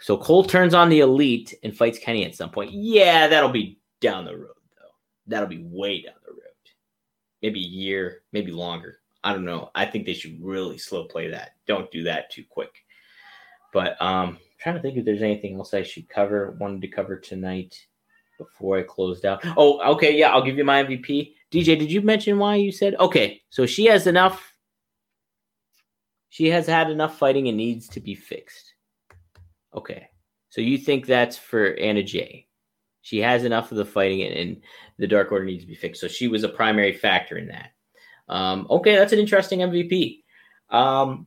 [0.00, 2.72] So Cole turns on the Elite and fights Kenny at some point.
[2.72, 4.94] Yeah, that'll be down the road though.
[5.26, 6.38] That'll be way down the road.
[7.42, 8.98] Maybe a year, maybe longer.
[9.24, 9.70] I don't know.
[9.74, 11.56] I think they should really slow play that.
[11.66, 12.84] Don't do that too quick.
[13.72, 16.52] But um, trying to think if there's anything else I should cover.
[16.52, 17.78] Wanted to cover tonight
[18.38, 19.40] before I closed out.
[19.56, 21.34] Oh, okay, yeah, I'll give you my MVP.
[21.50, 23.42] DJ, did you mention why you said okay?
[23.50, 24.54] So she has enough.
[26.28, 28.74] She has had enough fighting and needs to be fixed.
[29.74, 30.08] Okay,
[30.48, 32.46] so you think that's for Anna Jay?
[33.02, 34.62] She has enough of the fighting, and, and
[34.98, 36.00] the Dark Order needs to be fixed.
[36.00, 37.70] So she was a primary factor in that.
[38.28, 40.22] Um, okay, that's an interesting MVP.
[40.70, 41.26] Um,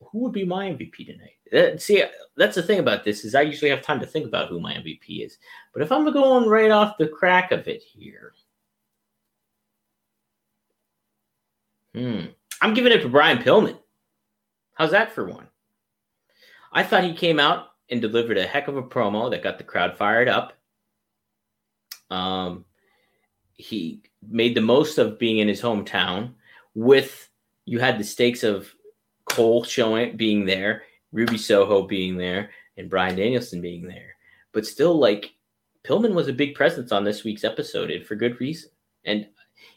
[0.00, 1.36] who would be my MVP tonight?
[1.52, 2.02] Uh, see,
[2.36, 4.74] that's the thing about this is I usually have time to think about who my
[4.74, 5.38] MVP is.
[5.72, 8.32] But if I'm going right off the crack of it here,
[11.94, 12.26] hmm,
[12.60, 13.78] I'm giving it to Brian Pillman.
[14.74, 15.46] How's that for one?
[16.72, 19.64] I thought he came out and delivered a heck of a promo that got the
[19.64, 20.52] crowd fired up.
[22.10, 22.64] Um,
[23.54, 26.34] he made the most of being in his hometown.
[26.74, 27.28] With
[27.66, 28.72] you had the stakes of
[29.24, 34.16] Cole showing being there, Ruby Soho being there, and Bryan Danielson being there.
[34.52, 35.34] But still, like
[35.84, 38.70] Pillman was a big presence on this week's episode, and for good reason.
[39.04, 39.26] And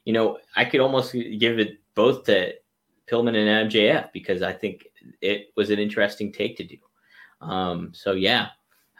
[0.06, 2.54] you know, I could almost give it both to
[3.08, 4.88] Pillman and MJF because I think
[5.22, 6.78] it was an interesting take to do.
[7.44, 8.50] Um, so yeah,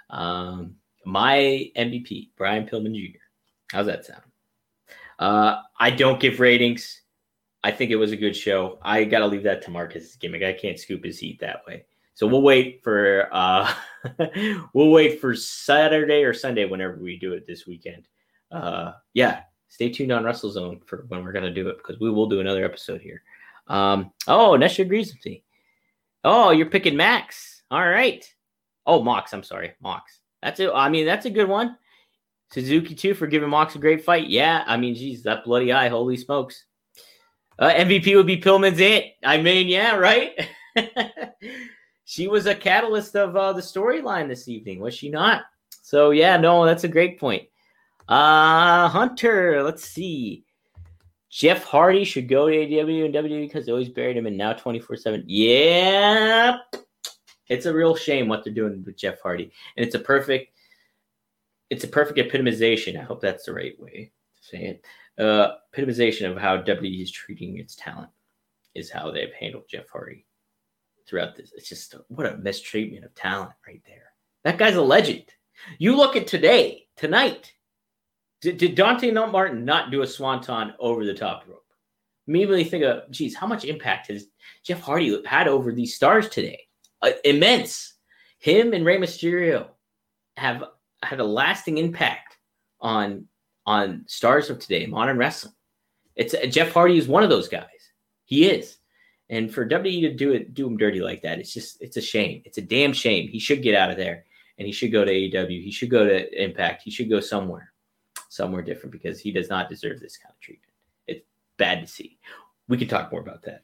[0.10, 0.76] um,
[1.06, 3.20] my MVP, Brian Pillman Jr.
[3.72, 4.24] How's that sound?
[5.20, 7.02] Uh, I don't give ratings.
[7.64, 8.78] I think it was a good show.
[8.82, 10.44] I got to leave that to Marcus's gimmick.
[10.44, 11.86] I can't scoop his heat that way.
[12.14, 13.74] So we'll wait for uh,
[14.74, 18.08] we'll wait for Saturday or Sunday whenever we do it this weekend.
[18.52, 22.28] Uh, yeah, stay tuned on WrestleZone for when we're gonna do it because we will
[22.28, 23.24] do another episode here.
[23.68, 25.44] Um, oh, Nesha agrees with me.
[26.24, 27.53] Oh, you're picking Max.
[27.72, 28.26] All right.
[28.86, 29.34] Oh, Mox.
[29.34, 30.20] I'm sorry, Mox.
[30.42, 30.72] That's it.
[30.74, 31.78] I mean, that's a good one.
[32.52, 34.30] Suzuki too for giving Mox a great fight.
[34.30, 35.88] Yeah, I mean, geez, that bloody eye.
[35.88, 36.66] Holy smokes.
[37.58, 39.06] Uh, MVP would be Pillman's aunt.
[39.24, 40.48] I mean, yeah, right.
[42.06, 45.44] she was a catalyst of uh, the storyline this evening, was she not?
[45.82, 47.44] So yeah, no, that's a great point.
[48.08, 50.44] Uh Hunter, let's see.
[51.30, 54.54] Jeff Hardy should go to AEW and WWE because they always buried him in now
[54.54, 55.24] 24-7.
[55.26, 56.58] Yeah.
[57.50, 59.52] It's a real shame what they're doing with Jeff Hardy.
[59.76, 60.58] And it's a perfect,
[61.70, 63.00] it's a perfect epitomization.
[63.00, 64.86] I hope that's the right way to say it.
[65.24, 68.10] Uh epitomization of how WWE is treating its talent
[68.76, 70.26] is how they've handled Jeff Hardy
[71.08, 71.52] throughout this.
[71.56, 74.14] It's just what a mistreatment of talent right there.
[74.44, 75.26] That guy's a legend.
[75.78, 77.54] You look at today, tonight.
[78.42, 81.64] Did, did Dante Martin not do a swanton over the top rope?
[82.28, 84.28] Immediately think of, geez, how much impact has
[84.64, 86.60] Jeff Hardy had over these stars today?
[87.04, 87.96] Uh, immense.
[88.40, 89.68] Him and Rey Mysterio
[90.38, 90.64] have
[91.04, 92.38] had a lasting impact
[92.80, 93.28] on
[93.66, 95.54] on stars of today, modern wrestling.
[96.16, 97.68] It's uh, Jeff Hardy is one of those guys.
[98.26, 98.78] He is.
[99.30, 102.02] And for WWE to do it, do him dirty like that, it's just it's a
[102.02, 102.42] shame.
[102.46, 103.28] It's a damn shame.
[103.28, 104.26] He should get out of there,
[104.58, 105.64] and he should go to AEW.
[105.64, 106.84] He should go to Impact.
[106.84, 107.74] He should go somewhere,
[108.30, 110.74] somewhere different because he does not deserve this kind of treatment.
[111.08, 111.26] It's
[111.58, 112.18] bad to see.
[112.70, 113.64] We could talk more about that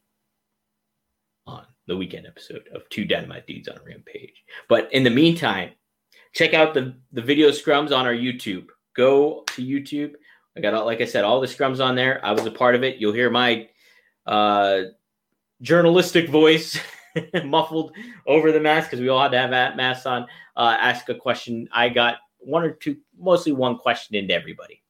[1.49, 4.43] on the weekend episode of Two Dynamite Dudes on a Rampage.
[4.67, 5.71] But in the meantime,
[6.33, 8.67] check out the the video scrums on our YouTube.
[8.95, 10.13] Go to YouTube.
[10.55, 12.23] I got all, like I said, all the scrums on there.
[12.23, 12.97] I was a part of it.
[12.97, 13.67] You'll hear my
[14.25, 14.81] uh
[15.61, 16.79] journalistic voice
[17.45, 17.91] muffled
[18.27, 20.23] over the mask because we all had to have that mask on.
[20.55, 21.67] Uh, ask a question.
[21.71, 24.81] I got one or two, mostly one question into everybody.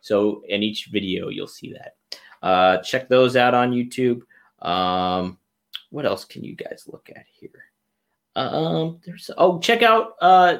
[0.00, 1.96] So in each video, you'll see that.
[2.42, 4.22] Uh, check those out on YouTube.
[4.62, 5.38] Um,
[5.96, 7.48] what else can you guys look at here?
[8.36, 10.58] Um, there's oh, check out uh,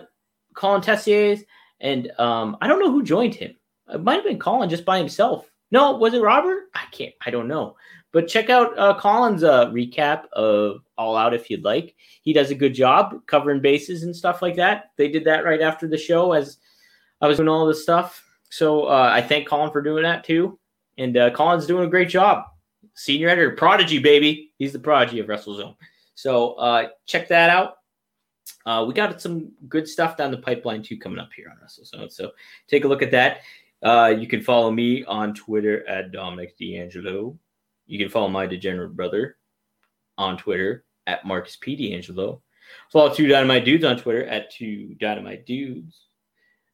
[0.55, 1.45] Colin Tessier's,
[1.79, 3.55] and um, I don't know who joined him.
[3.93, 5.51] It might have been Colin just by himself.
[5.71, 6.71] No, was it Robert?
[6.75, 7.13] I can't.
[7.27, 7.77] I don't know.
[8.13, 11.95] But check out uh, Colin's uh, recap of All Out if you'd like.
[12.23, 14.93] He does a good job covering bases and stuff like that.
[14.97, 16.57] They did that right after the show as
[17.21, 18.25] I was doing all this stuff.
[18.49, 20.59] So uh, I thank Colin for doing that too.
[20.97, 22.45] And uh, Colin's doing a great job.
[22.97, 24.53] Senior editor, prodigy, baby.
[24.59, 25.77] He's the prodigy of WrestleZone.
[26.15, 27.75] So uh, check that out.
[28.65, 32.11] Uh, we got some good stuff down the pipeline too coming up here on WrestleZone.
[32.11, 32.33] So
[32.69, 33.41] take a look at that.
[33.83, 37.37] Uh, you can follow me on Twitter at Dominic DeAngelo.
[37.87, 39.37] You can follow my degenerate brother
[40.17, 41.77] on Twitter at Marcus P.
[41.77, 42.41] DeAngelo.
[42.91, 46.07] Follow two Dynamite Dudes on Twitter at two Dynamite Dudes.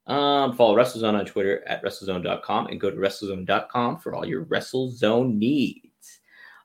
[0.07, 5.35] Um, follow WrestleZone on Twitter at WrestleZone.com and go to WrestleZone.com for all your WrestleZone
[5.35, 5.91] needs.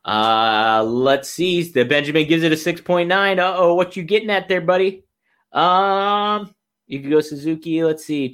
[0.07, 1.63] Uh, let's see.
[1.63, 3.39] The Benjamin gives it a 6.9.
[3.39, 5.03] Uh oh, what you getting at there, buddy?
[5.51, 6.55] Um,
[6.85, 7.83] you can go Suzuki.
[7.83, 8.33] Let's see.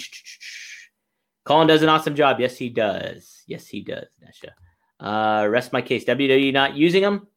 [1.46, 2.40] Colin does an awesome job.
[2.40, 3.44] Yes, he does.
[3.48, 4.06] Yes, he does.
[4.24, 4.52] Nesha.
[5.00, 6.06] Uh, rest my case.
[6.06, 7.28] WWE not using him.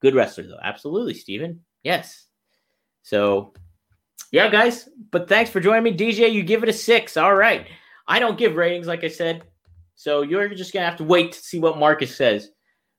[0.00, 0.58] Good wrestler though.
[0.60, 1.60] Absolutely, Steven.
[1.84, 2.26] Yes.
[3.02, 3.54] So,
[4.32, 4.88] yeah, guys.
[5.12, 6.32] But thanks for joining me, DJ.
[6.32, 7.16] You give it a six.
[7.16, 7.68] All right.
[8.08, 9.42] I don't give ratings, like I said.
[9.94, 12.50] So you're just gonna have to wait to see what Marcus says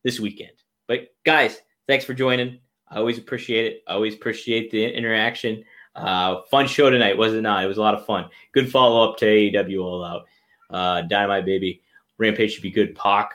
[0.04, 0.51] this weekend.
[0.88, 2.60] But guys, thanks for joining.
[2.89, 3.84] I always appreciate it.
[3.88, 5.64] I always appreciate the interaction.
[5.95, 7.64] Uh, fun show tonight, was it not?
[7.64, 8.30] It was a lot of fun.
[8.51, 10.26] Good follow up to AEW All Out.
[10.70, 11.82] Uh, Dynamite Baby.
[12.18, 12.95] Rampage should be good.
[12.95, 13.32] Pac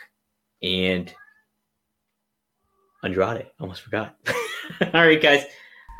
[0.62, 1.12] and
[3.02, 3.46] Andrade.
[3.60, 4.16] Almost forgot.
[4.80, 5.44] all right, guys.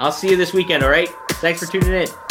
[0.01, 0.83] I'll see you this weekend.
[0.83, 1.09] All right.
[1.33, 2.28] Thanks for tuning in.